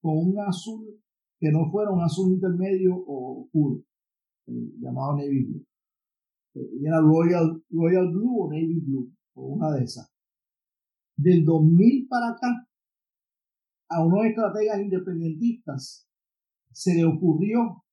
[0.00, 1.00] con un azul
[1.38, 3.82] que no fuera un azul intermedio o oscuro,
[4.46, 5.66] llamado Navy Blue.
[6.54, 10.13] Eh, y era Royal, Royal Blue o Navy Blue, o una de esas.
[11.16, 12.68] Del 2000 para acá,
[13.90, 16.08] a unos estrategas independentistas
[16.72, 17.84] se le ocurrió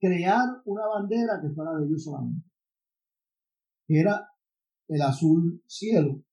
[0.00, 2.50] crear una bandera que fuera de ellos solamente.
[3.86, 4.28] Era
[4.88, 6.24] el azul cielo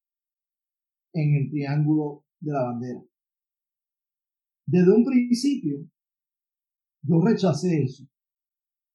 [1.13, 3.01] en el triángulo de la bandera.
[4.65, 5.87] Desde un principio,
[7.01, 8.03] yo rechacé eso.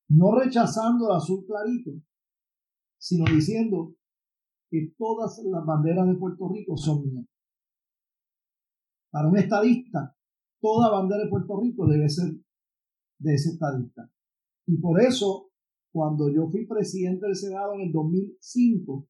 [0.09, 1.93] No rechazando el azul clarito,
[2.99, 3.97] sino diciendo
[4.75, 7.25] que todas las banderas de Puerto Rico son mías.
[9.13, 10.17] Para un estadista,
[10.61, 12.35] toda bandera de Puerto Rico debe ser
[13.21, 14.11] de ese estadista.
[14.67, 15.53] Y por eso,
[15.93, 19.07] cuando yo fui presidente del Senado en el 2005,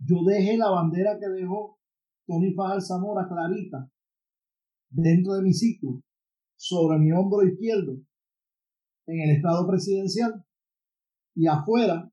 [0.00, 1.78] yo dejé la bandera que dejó
[2.26, 3.88] Tony Fajal Zamora clarita
[4.90, 6.02] dentro de mi ciclo,
[6.56, 7.92] sobre mi hombro izquierdo,
[9.06, 10.44] en el estado presidencial,
[11.36, 12.12] y afuera,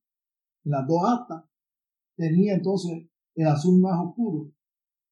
[0.64, 1.46] las dos astas,
[2.16, 4.52] tenía entonces el azul más oscuro,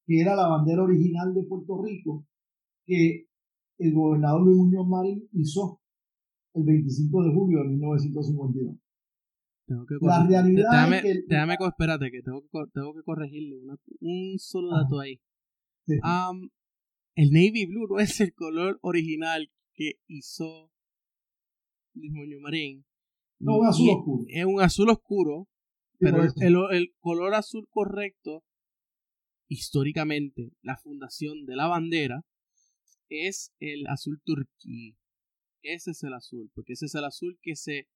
[0.06, 2.26] que era la bandera original de Puerto Rico,
[2.86, 3.28] que
[3.78, 5.80] el gobernador Luis Muñoz Marín hizo
[6.54, 8.76] el 25 de julio de 1952.
[9.66, 11.22] Tengo que la realidad déjame, es que...
[11.26, 13.56] Déjame, espérate, que tengo que, tengo que corregirle
[14.00, 15.20] un solo dato ahí.
[15.86, 20.70] el navy blue no es el color original que hizo
[21.94, 22.84] Luis Muñoz Marín.
[23.40, 24.24] No, un azul oscuro.
[24.28, 25.48] Es un azul oscuro
[25.98, 28.44] Pero el, el, color azul correcto,
[29.48, 32.24] históricamente, la fundación de la bandera,
[33.08, 34.96] es el azul turquí.
[35.62, 37.88] Ese es el azul, porque ese es el azul que se,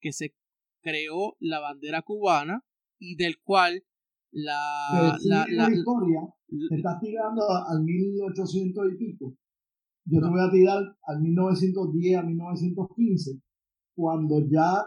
[0.00, 0.34] que se
[0.82, 2.64] creó la bandera cubana
[2.98, 3.84] y del cual
[4.32, 9.36] la, la, la, historia te estás tirando al 1800 y pico.
[10.04, 13.40] Yo te voy a tirar al 1910, a 1915,
[13.94, 14.84] cuando ya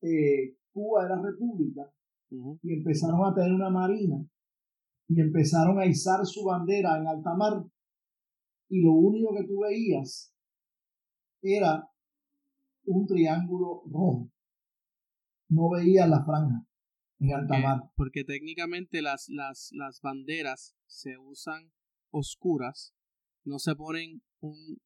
[0.00, 1.82] eh, Cuba era república
[2.62, 4.24] y empezaron a tener una marina
[5.08, 7.64] y empezaron a izar su bandera en alta mar
[8.68, 10.34] y lo único que tú veías
[11.42, 11.88] era
[12.86, 14.30] un triángulo rojo.
[15.48, 16.66] No veías la franja
[17.20, 17.90] en alta mar.
[17.96, 21.72] Porque técnicamente las, las, las banderas se usan
[22.10, 22.94] oscuras,
[23.44, 24.78] no se ponen un,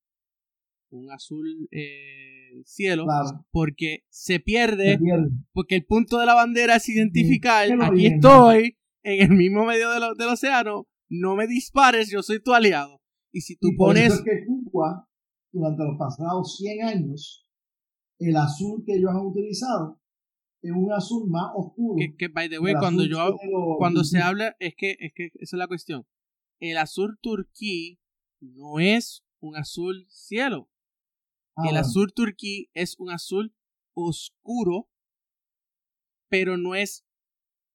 [0.91, 3.07] un azul eh, cielo,
[3.51, 4.99] porque se pierde,
[5.53, 10.29] porque el punto de la bandera es identificar, aquí estoy, en el mismo medio del
[10.29, 13.01] océano, no me dispares, yo soy tu aliado.
[13.33, 14.23] Y si tú pones...
[14.23, 15.09] que Cuba,
[15.53, 17.47] durante los pasados 100 años,
[18.19, 20.01] el azul que ellos han utilizado
[20.63, 21.97] es un azul más oscuro.
[22.19, 23.37] Que, by the way, cuando yo
[23.79, 26.07] cuando se habla, es que, es que esa es la cuestión.
[26.61, 28.01] El azul turquí
[28.41, 30.69] no es un azul cielo.
[31.59, 33.53] Ah, el azul turquí es un azul
[33.95, 34.89] oscuro,
[36.31, 37.05] pero no es,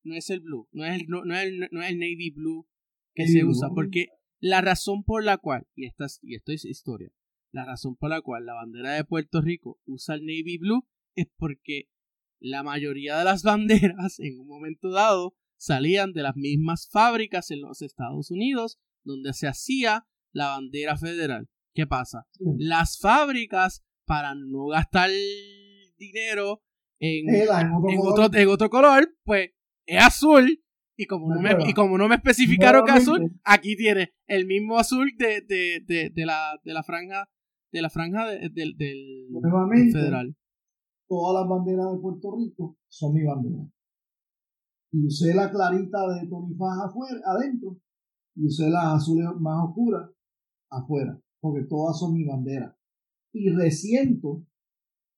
[0.05, 2.67] no es el blue, no es el, no, es el, no es el navy blue
[3.13, 4.07] que se usa, porque
[4.39, 7.11] la razón por la cual, y, esta, y esto es historia,
[7.51, 11.27] la razón por la cual la bandera de Puerto Rico usa el navy blue es
[11.35, 11.89] porque
[12.39, 17.61] la mayoría de las banderas en un momento dado salían de las mismas fábricas en
[17.61, 21.49] los Estados Unidos donde se hacía la bandera federal.
[21.73, 22.27] ¿Qué pasa?
[22.57, 25.09] Las fábricas, para no gastar
[25.97, 26.61] dinero
[26.99, 27.25] en,
[27.99, 29.51] otro, en otro color, pues
[29.85, 30.63] es azul
[30.95, 34.77] y como, no me, y como no me especificaron que azul, aquí tiene el mismo
[34.77, 37.29] azul de, de, de, de la, de la franja,
[37.71, 38.75] de la franja del
[39.91, 40.35] federal.
[41.07, 43.67] Todas las banderas de Puerto Rico son mi bandera.
[44.91, 47.79] Y usé la clarita de Tony Faja afuera, adentro,
[48.35, 50.09] y usé las azules más oscuras
[50.69, 52.73] afuera, porque todas son mi bandera.
[53.33, 54.45] Y resiento,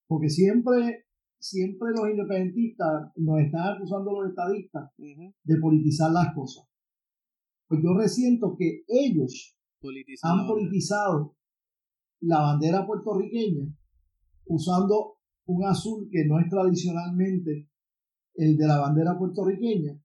[0.07, 1.06] porque siempre
[1.38, 6.65] siempre los independentistas nos están acusando los estadistas de politizar las cosas.
[7.68, 9.56] Pues yo resiento que ellos
[10.23, 11.38] han politizado
[12.22, 13.68] la bandera puertorriqueña
[14.45, 17.69] usando un azul que no es tradicionalmente
[18.34, 20.02] el de la bandera puertorriqueña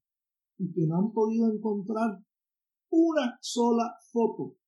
[0.59, 2.23] y que no han podido encontrar
[2.91, 4.60] una sola foto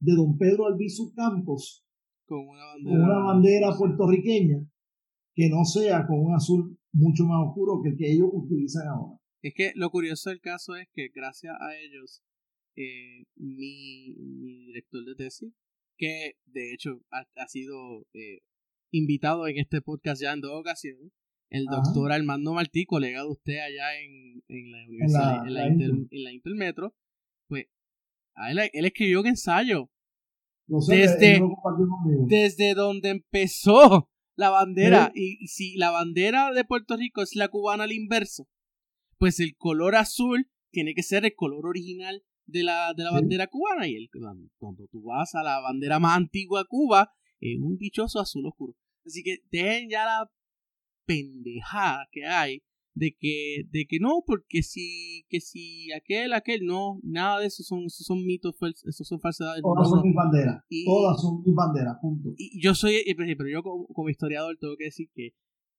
[0.00, 1.84] de don Pedro Albizu Campos
[2.26, 4.66] con una bandera, una bandera puertorriqueña
[5.34, 9.18] que no sea con un azul mucho más oscuro que el que ellos utilizan ahora.
[9.42, 12.22] Es que lo curioso del caso es que gracias a ellos,
[12.76, 14.14] eh, mi,
[14.66, 15.52] director de tesis,
[15.96, 18.40] que de hecho ha, sido eh,
[18.90, 21.12] invitado en este podcast ya en dos ocasiones,
[21.50, 26.94] el doctor Armando Martí, colega de usted allá en, en la universidad, en la, Intermetro,
[27.48, 27.66] pues
[28.48, 29.90] él, escribió un ensayo.
[30.66, 31.40] desde,
[32.26, 35.12] desde donde empezó la bandera.
[35.14, 38.48] Y, si la bandera de Puerto Rico es la cubana al inverso,
[39.18, 43.46] pues el color azul tiene que ser el color original de la, de la bandera
[43.46, 43.86] cubana.
[43.86, 44.10] Y el,
[44.56, 48.74] cuando tú vas a la bandera más antigua de Cuba, es un dichoso azul oscuro.
[49.04, 50.30] Así que dejen ya la
[51.06, 52.62] pendejada que hay
[52.94, 57.62] de que, de que no, porque si, que si aquel, aquel, no, nada de eso
[57.62, 58.54] son, son mitos,
[58.86, 59.62] eso son falsedades.
[59.62, 62.34] Todas son mis banderas, todas son mis banderas, punto.
[62.36, 65.34] Y yo soy, pero yo como, historiador tengo que decir que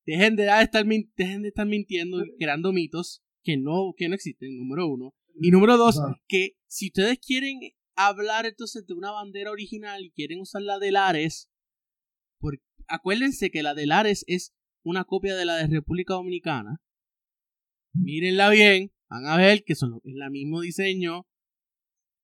[0.06, 4.88] dejen de estar, dejen de estar mintiendo, creando mitos que no, que no existen, número
[4.88, 5.14] uno.
[5.40, 7.60] Y número dos, que si ustedes quieren
[7.96, 11.50] hablar entonces de una bandera original y quieren usar la de Lares,
[12.40, 16.82] porque acuérdense que la de Lares es una copia de la de República Dominicana
[17.94, 21.26] mírenla bien, van a ver que son, es el mismo diseño.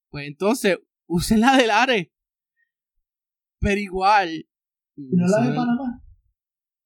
[0.10, 0.78] Pues entonces,
[1.08, 2.12] usen la del Are.
[3.60, 4.48] Pero igual.
[4.96, 6.04] ¿Y no la de Panamá?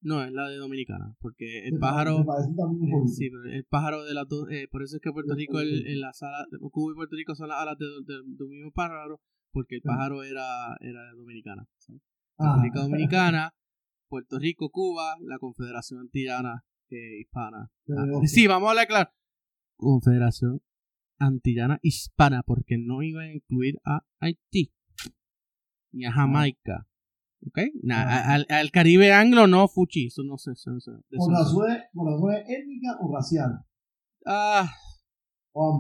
[0.04, 2.22] No, es la de Dominicana, porque el pájaro.
[2.22, 4.50] Eh, sí, pero el pájaro de las dos.
[4.50, 6.48] Eh, por eso es que Puerto Rico, en la sala.
[6.72, 9.22] Cuba y Puerto Rico son las alas de, de, mismo pájaro,
[9.52, 11.68] porque el pájaro era, era de Dominicana.
[12.40, 12.56] Ah.
[12.56, 13.54] República Dominicana,
[14.08, 16.66] Puerto Rico, Cuba, la Confederación Antillana
[16.96, 17.72] hispana.
[17.90, 19.10] Ah, sí, vamos a hablar claro.
[19.78, 20.62] Confederación
[21.20, 24.74] Antillana Hispana, porque no iba a incluir a Haití
[25.92, 26.14] ni a ah.
[26.14, 26.88] Jamaica.
[27.46, 27.60] ¿Ok?
[27.92, 28.38] Ah.
[28.50, 30.52] al, Caribe anglo no, Fuchi, eso no sé.
[30.52, 30.72] Eso
[31.10, 33.66] ¿Por, razones, ¿Por étnica o racial?
[34.26, 34.72] Ah,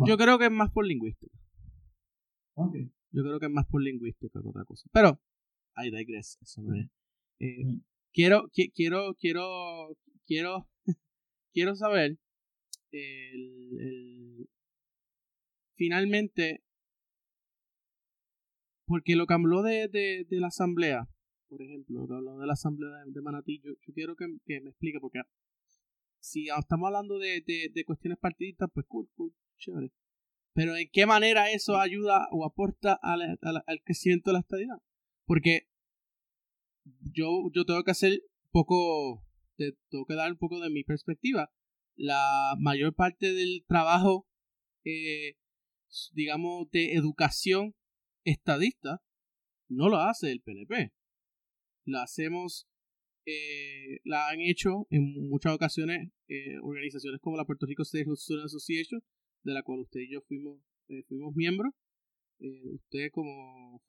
[0.07, 1.37] yo creo que es más por lingüística.
[2.55, 2.75] Ok.
[3.11, 4.89] Yo creo que es más por lingüística que otra cosa.
[4.91, 5.21] Pero,
[5.77, 6.39] I digress.
[6.41, 6.87] Eso no es.
[7.39, 7.81] Eh, Mm.
[8.13, 10.67] Quiero, qui- quiero, quiero, quiero,
[11.53, 12.17] quiero saber
[15.75, 16.61] finalmente
[18.85, 21.07] porque lo que habló de, de, la asamblea,
[21.47, 24.27] por ejemplo, lo que habló de la asamblea de, de Manatí, yo, yo quiero que,
[24.27, 25.21] me explique porque
[26.19, 29.91] si estamos hablando de, de, cuestiones partidistas, pues cool, cool, chévere.
[30.53, 34.77] Pero ¿en qué manera eso ayuda o aporta a al crecimiento de la estadidad?
[35.25, 35.70] Porque
[37.13, 38.21] yo, yo tengo que hacer
[38.51, 39.23] poco,
[39.57, 41.51] te- tengo que dar un poco de mi perspectiva.
[41.95, 44.27] La mayor parte del trabajo,
[44.85, 45.35] eh,
[46.13, 47.75] digamos, de educación
[48.23, 49.01] estadista,
[49.69, 50.91] no lo hace el PNP.
[51.85, 52.67] La hacemos,
[53.25, 58.45] eh, la han hecho en muchas ocasiones eh, organizaciones como la Puerto Rico State Student
[58.45, 59.01] Association,
[59.43, 60.59] de la cual usted y yo fuimos,
[60.89, 61.73] eh, fuimos miembros.
[62.39, 63.81] Eh, usted como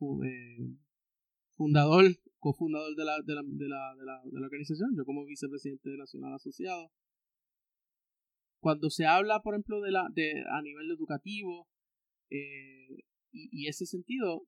[1.57, 2.05] fundador,
[2.39, 5.91] cofundador de la, de, la, de, la, de, la, de la organización, yo como vicepresidente
[5.97, 6.91] nacional asociado.
[8.61, 11.69] Cuando se habla, por ejemplo, de la, de, a nivel educativo,
[12.31, 12.89] eh,
[13.33, 14.47] y, y ese sentido,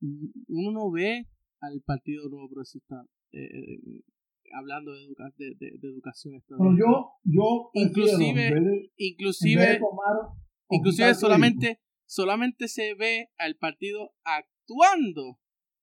[0.00, 1.26] uno no ve
[1.60, 3.80] al Partido Nuevo Progresista eh,
[4.54, 6.86] hablando de, educa de, de, de educación estadística.
[6.86, 10.16] yo, yo Inclusive- de, Inclusive, tomar
[10.70, 15.38] inclusive solamente, solamente se ve al partido actuando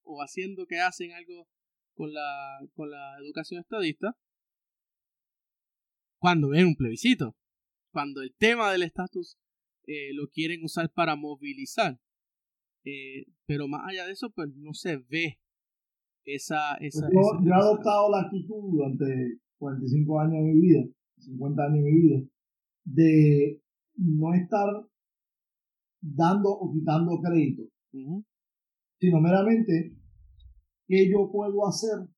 [0.06, 1.48] o haciendo que hacen algo
[1.94, 4.16] con la, con la educación estadista
[6.18, 7.36] cuando ven un plebiscito,
[7.92, 9.36] cuando el tema del estatus
[9.86, 11.98] eh, lo quieren usar para movilizar.
[12.84, 15.38] Eh, pero más allá de eso, pues no se ve
[16.24, 16.74] esa...
[16.76, 20.84] esa, yo, esa- yo he adoptado la actitud durante 45 años de mi vida,
[21.18, 22.20] 50 años de mi vida,
[22.84, 23.60] de
[23.96, 24.68] no estar
[26.00, 27.62] dando o quitando crédito,
[28.98, 29.96] sino meramente
[30.86, 32.08] qué yo puedo hacer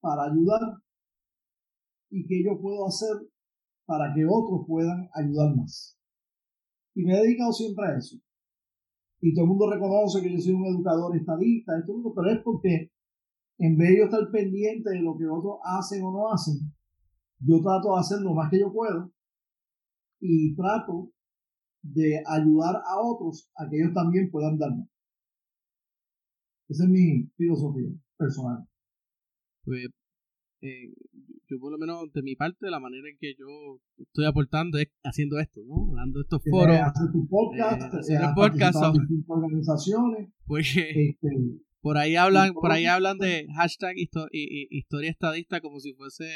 [0.00, 0.78] para ayudar
[2.10, 3.28] y qué yo puedo hacer
[3.86, 5.98] para que otros puedan ayudar más.
[6.94, 8.16] Y me he dedicado siempre a eso.
[9.20, 12.42] Y todo el mundo reconoce que yo soy un educador estadista, lo otro, pero es
[12.42, 12.90] porque
[13.58, 16.72] en vez de yo estar pendiente de lo que otros hacen o no hacen,
[17.40, 19.12] yo trato de hacer lo más que yo puedo
[20.20, 21.10] y trato
[21.82, 24.88] de ayudar a otros a que ellos también puedan dar más.
[26.70, 28.66] Esa es mi filosofía personal.
[29.64, 29.88] pues
[30.62, 30.92] eh,
[31.48, 34.88] yo por lo menos de mi parte, la manera en que yo estoy aportando es
[35.02, 35.92] haciendo esto, ¿no?
[35.96, 40.28] Dando estos foros, hacer tu podcast, eh, eh, hacer el has podcast, en distintas organizaciones.
[40.46, 40.60] porque
[41.22, 41.28] Este,
[41.80, 45.94] por ahí hablan, por ahí hablan de hashtag histo- hi- hi- historia estadista como si
[45.94, 46.30] fuese,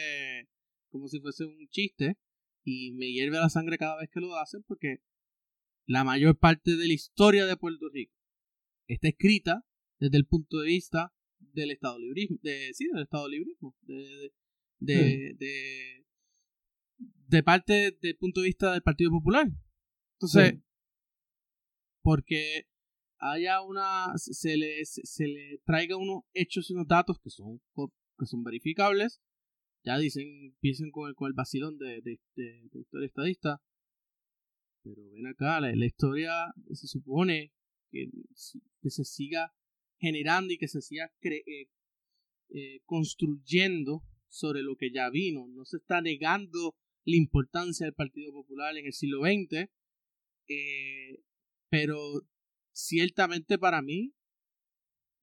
[0.90, 2.16] como si fuese un chiste,
[2.64, 4.96] y me hierve la sangre cada vez que lo hacen porque
[5.86, 8.14] la mayor parte de la historia de Puerto Rico
[8.88, 9.64] está escrita
[10.00, 14.32] desde el punto de vista del Estado librismo, de, sí, del Estado librismo, de,
[14.78, 16.06] de, de, de,
[17.28, 19.46] de parte del punto de vista del Partido Popular.
[20.16, 20.62] Entonces, Sí.
[22.02, 22.66] porque
[23.18, 27.60] haya una, se le, se le traiga unos hechos y unos datos que son,
[28.18, 29.22] que son verificables,
[29.84, 33.62] ya dicen, empiecen con el, con el vacilón de, de, de- de historia estadista,
[34.82, 36.32] pero ven acá, la, la historia
[36.72, 37.52] se supone
[37.90, 38.10] que,
[38.82, 39.54] que se siga
[40.04, 41.68] generando y que se siga cre- eh,
[42.50, 45.46] eh, construyendo sobre lo que ya vino.
[45.48, 46.74] No se está negando
[47.04, 49.68] la importancia del Partido Popular en el siglo XX,
[50.48, 51.20] eh,
[51.70, 51.98] pero
[52.72, 54.12] ciertamente para mí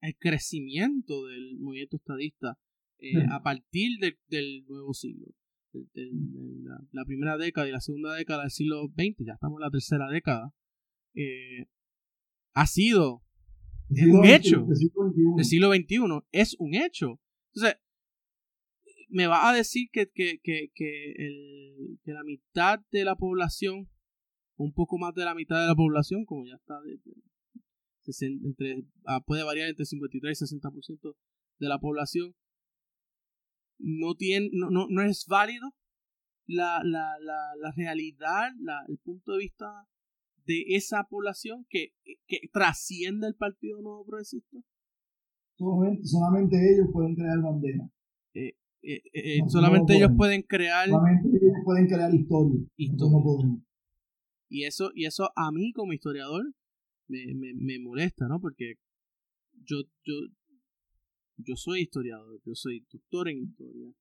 [0.00, 2.58] el crecimiento del movimiento estadista
[2.98, 3.18] eh, Sí.
[3.32, 5.26] a partir de- del nuevo siglo,
[5.72, 6.10] de,
[6.62, 9.70] la, la primera década y la segunda década del siglo XX, ya estamos en la
[9.70, 10.54] tercera década,
[11.14, 11.66] eh,
[12.54, 13.22] ha sido
[13.94, 14.64] Es un hecho.
[15.36, 16.26] del siglo XXI.
[16.32, 17.20] es un hecho.
[17.54, 17.80] Entonces,
[19.08, 23.88] me va a decir que, que, que, que, el- que la mitad de la población,
[24.56, 28.84] un poco más de la mitad de la población, como ya está, de- de- entre,
[29.04, 31.16] ah, puede variar entre 53 y 60%
[31.58, 32.34] de la población,
[33.78, 35.74] no, tiene, no, no, no es válido
[36.46, 39.66] la, la, la, la realidad, la, el punto de vista
[40.46, 41.92] de esa población que,
[42.26, 44.58] que trasciende el Partido Nuevo Progresista.
[45.56, 47.88] Solamente, solamente ellos pueden crear bandera.
[48.34, 52.60] Eh, eh, eh, No, solamente no ellos pueden crear Solamente ellos pueden crear historia.
[52.60, 53.18] No historia.
[53.22, 53.62] podemos.
[54.48, 56.44] y eso y eso a mí como historiador
[57.06, 58.74] me, me, me molesta no porque
[59.64, 60.14] yo yo
[61.36, 63.92] yo soy historiador yo soy doctor en historia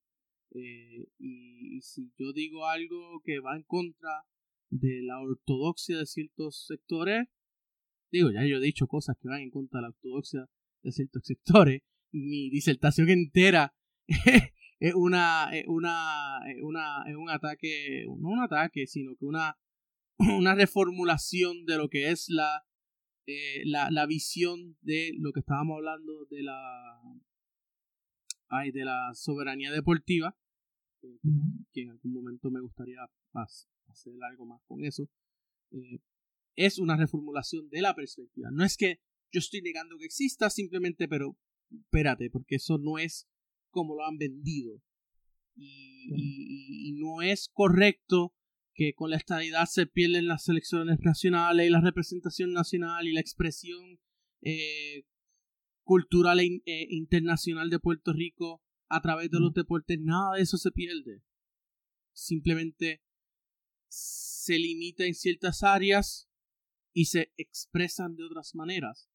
[0.53, 4.25] Eh, y, si yo digo algo que va en contra
[4.71, 7.27] de la ortodoxia de ciertos sectores,
[8.11, 10.49] digo, ya yo he dicho cosas que van en contra de la ortodoxia
[10.83, 11.81] de ciertos sectores,
[12.11, 13.73] mi disertación entera
[14.79, 19.57] es una, una, una, un ataque, no un ataque, sino que una,
[20.17, 22.63] una reformulación de lo que es la,
[23.27, 27.01] eh, la, la visión de lo que estábamos hablando de la,
[28.49, 30.35] ay, de la soberanía deportiva,
[31.01, 32.99] que, en algún momento me gustaría
[33.33, 35.09] hacer algo más con eso,
[35.71, 35.99] eh,
[36.55, 38.49] es una reformulación de la perspectiva.
[38.51, 38.99] No es que
[39.31, 41.37] yo estoy negando que exista, simplemente, pero
[41.71, 43.27] espérate, porque eso no es
[43.69, 44.81] como lo han vendido.
[45.55, 48.33] Y, no es correcto
[48.73, 53.21] que con la estabilidad se pierden las selecciones nacionales y la representación nacional y la
[53.21, 53.99] expresión
[54.41, 55.03] eh,
[55.83, 58.61] cultural e, e internacional de Puerto Rico
[58.91, 59.99] a través de los deportes.
[59.99, 61.23] Nada de eso se pierde.
[62.13, 63.01] Simplemente
[63.87, 66.29] se limita en ciertas áreas
[66.93, 69.09] y se expresan de otras maneras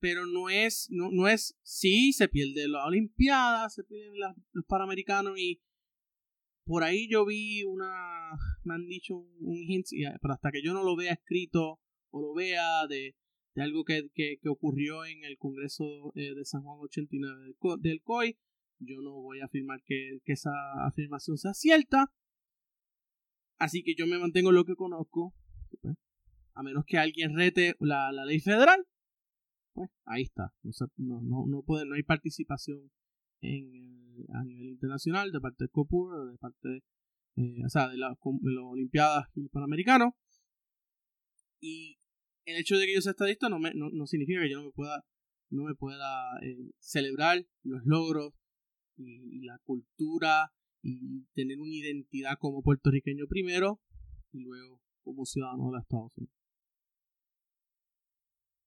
[0.00, 4.14] pero no es, no, no es, sí, se pierde la Olimpiada, se pierden
[4.52, 5.60] los Panamericanos y
[6.64, 7.92] por ahí yo vi una,
[8.64, 9.86] me han dicho un, hint,
[10.20, 11.80] pero hasta que yo no lo vea escrito
[12.10, 13.14] o lo vea de,
[13.54, 18.38] de algo que, que, ocurrió en el Congreso eh, de San Juan 89 del, COI,
[18.78, 20.52] yo no voy a afirmar que, que esa
[20.86, 22.12] afirmación sea cierta.
[23.58, 25.34] Así que yo me mantengo lo que conozco,
[25.82, 25.96] pues,
[26.54, 28.86] a menos que alguien rete la, la ley federal,
[29.72, 30.52] pues ahí está.
[30.96, 32.90] No, no, no, puede, no hay participación
[33.42, 36.82] en, a nivel internacional de parte de COPUR de parte
[37.36, 40.12] eh, o sea, de, las Olimpiadas y Panamericanos.
[41.60, 41.98] Y
[42.44, 44.72] el hecho de que yo sea estadista no, me, no, significa que yo no me
[44.72, 45.04] pueda,
[45.50, 48.34] no me pueda eh, celebrar los logros
[48.96, 50.52] y, la cultura
[50.82, 53.80] y tener una identidad como puertorriqueño primero
[54.32, 56.36] y luego como ciudadano de los Estados Unidos.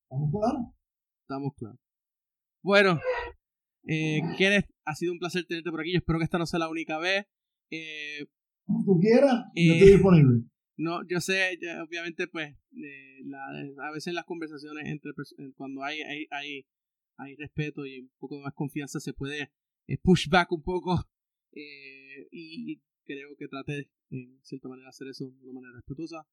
[0.04, 0.76] ¿Estamos claros?
[1.22, 1.80] Estamos claros.
[2.62, 3.00] Bueno,
[3.88, 5.92] eh, Kenneth, ha sido un placer tenerte por aquí.
[5.92, 7.26] Yo espero que esta no sea la única vez.
[7.72, 8.26] Eh,
[8.86, 10.44] tú quieras, yo estoy eh, disponible.
[10.76, 13.22] No, yo sé, obviamente, pues, eh,
[13.80, 15.12] a veces en las conversaciones entre
[15.56, 16.66] cuando hay, hay, hay,
[17.18, 19.52] hay, respeto y un poco más confianza, se puede
[20.02, 21.04] push back un poco.
[22.32, 26.28] y creo que trate, en cierta manera, hacer eso de una manera respetuosa.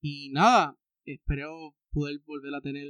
[0.00, 2.86] Y nada, espero poder volver a tener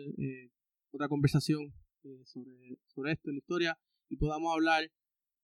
[0.93, 1.73] otra conversación
[2.05, 3.79] eh, sobre, sobre esto, la historia,
[4.09, 4.91] y podamos hablar,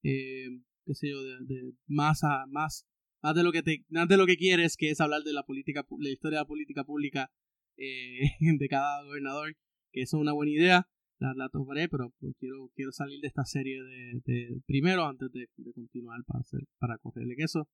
[0.02, 0.48] eh,
[0.86, 2.86] qué sé yo, de, más, a, más,
[3.26, 5.42] más de lo que te, más de lo que quieres, que es hablar de la
[5.42, 7.32] política, la historia de la política pública
[7.76, 9.56] eh, de cada gobernador,
[9.90, 10.88] que eso es una buena idea,
[11.18, 15.48] la, la tomaré, pero pues, quiero, quiero salir de esta serie de, primero antes de,
[15.74, 17.68] continuar para hacer, para correrle eso.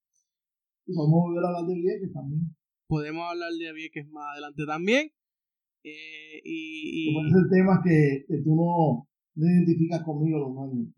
[0.87, 2.57] Podemos volver a hablar de Vieques también.
[2.87, 5.13] Podemos hablar de Vieques más adelante también.
[5.85, 10.97] Eh, y, y el tema que, que tú no, no, identificas conmigo normalmente.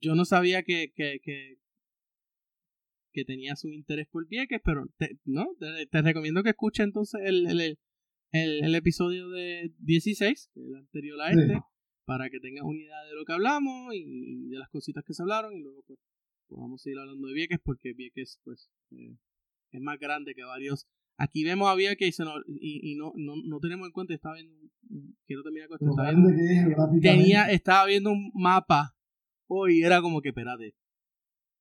[0.00, 1.58] Yo no sabía que, que, que,
[3.18, 7.48] que tenía su interés por Vieques, pero te, no, te, recomiendo que escuches entonces el,
[7.48, 7.78] el,
[8.30, 11.60] el, el, episodio de 16, el anterior a este,
[12.04, 15.22] para que tengas una idea de lo que hablamos y de las cositas que se
[15.22, 15.98] hablaron y luego pues
[16.46, 19.16] podamos seguir hablando de Vieques porque Vieques pues eh,
[19.72, 20.86] es más grande que varios.
[21.16, 24.54] Aquí vemos a Vieques y, y, no, no, no, tenemos en cuenta, estaba viendo,
[25.26, 28.94] quiero terminar con esto, estaba viendo, tenía, estaba viendo un mapa.
[29.48, 30.76] Hoy era como que, espérate,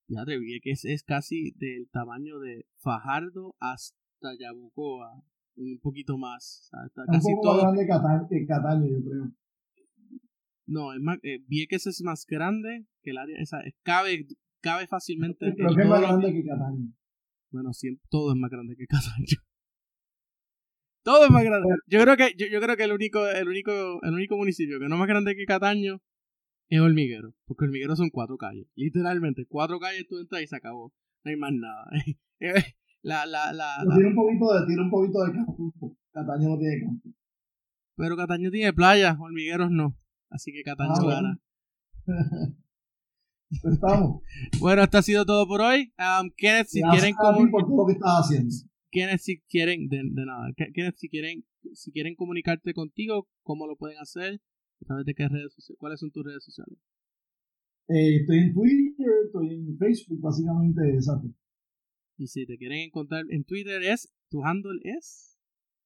[0.07, 5.23] fíjate, Vieques es casi del tamaño de Fajardo hasta Yabucoa,
[5.55, 6.69] un poquito más.
[7.11, 7.63] casi un poco todo...
[7.65, 9.31] más grande que Cataño, yo creo.
[10.65, 14.27] No, es más, eh, Vieques es más grande que el área, esa, cabe,
[14.61, 15.53] cabe fácilmente.
[15.55, 16.93] Creo que es más grande que Cataño.
[17.51, 19.25] Bueno, siempre, todo es más grande que Cataño.
[21.03, 21.69] Todo es más grande.
[21.85, 24.89] Yo creo que, yo, yo, creo que el único, el único, el único municipio que
[24.89, 26.01] no es más grande que Cataño
[26.69, 27.33] es Hormiguero.
[27.45, 28.67] Porque Hormiguero son cuatro calles.
[28.75, 30.93] Literalmente, cuatro calles tú entras y se acabó.
[31.23, 31.89] No hay más nada.
[33.01, 35.97] la, la, la, Tiene un poquito de, tiene un poquito de campo.
[36.11, 37.09] Cataño no tiene campo.
[37.95, 39.97] Pero Cataño tiene playa, Hormigueros no.
[40.29, 41.39] Así que Cataño ah, gana.
[43.61, 44.21] Pues estamos.
[44.59, 45.93] bueno, esto ha sido todo por hoy.
[45.97, 47.49] Um, Kenneth, si quieren como...
[47.49, 48.53] por todo lo que estás haciendo
[48.89, 53.99] quienes si quieren, de, nada, quienes si quieren, si quieren comunicarte contigo, ¿cómo lo pueden
[53.99, 54.41] hacer?
[54.85, 55.77] ¿Sabes de qué redes sociales?
[55.79, 56.79] ¿Cuáles son tus redes sociales?
[57.89, 61.27] Eh, estoy en Twitter, estoy en Facebook, básicamente, exacto.
[62.17, 65.37] Y si te quieren encontrar en Twitter, es tu handle es?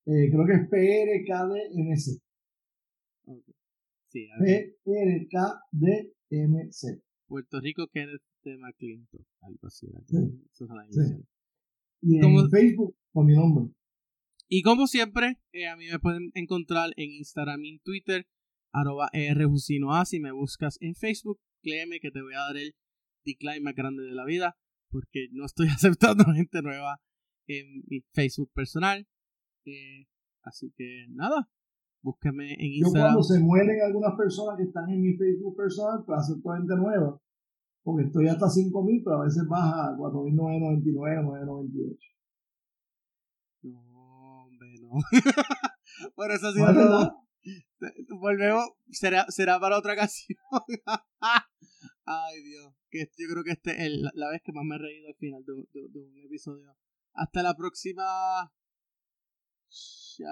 [0.06, 2.22] Eh, creo que es PRKDMC.
[3.24, 3.54] Okay.
[4.08, 4.28] Sí,
[4.84, 7.02] PRKDMC.
[7.28, 8.58] Puerto Rico Kenneth T.
[8.58, 9.88] McClintock, algo así.
[10.08, 10.18] Sí.
[10.52, 10.66] Sí.
[12.02, 12.50] Y en.
[12.50, 13.72] Facebook con mi nombre.
[14.50, 18.28] Y como siempre, eh, a mí me pueden encontrar en Instagram y en Twitter,
[18.72, 20.06] arroba rjusinoa.
[20.06, 22.76] Si me buscas en Facebook, créeme que te voy a dar el
[23.26, 24.58] decline más grande de la vida,
[24.90, 27.02] porque no estoy aceptando gente nueva
[27.48, 29.08] en mi Facebook personal.
[29.66, 30.08] Eh,
[30.44, 31.50] así que nada,
[32.02, 33.14] búsqueme en Yo Instagram.
[33.14, 37.22] cuando se mueren algunas personas que están en mi Facebook personal, pues acepto gente nueva.
[37.84, 41.98] Porque estoy hasta 5.000, pero a veces baja a 4.999, 998.
[43.64, 45.00] No, hombre, no.
[46.16, 47.22] Por eso ha sido todo.
[48.10, 50.38] Volvemos, será, será para otra ocasión.
[52.06, 52.74] Ay, Dios.
[52.90, 55.16] Que yo creo que este es la, la vez que más me he reído al
[55.16, 56.76] final de, de- de un episodio.
[57.14, 58.04] Hasta la próxima.
[59.70, 60.28] Chao.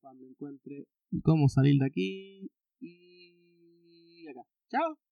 [0.00, 0.86] Cuando encuentre
[1.22, 2.50] cómo salir de aquí.
[2.80, 4.42] Y acá.
[4.70, 4.98] Chao.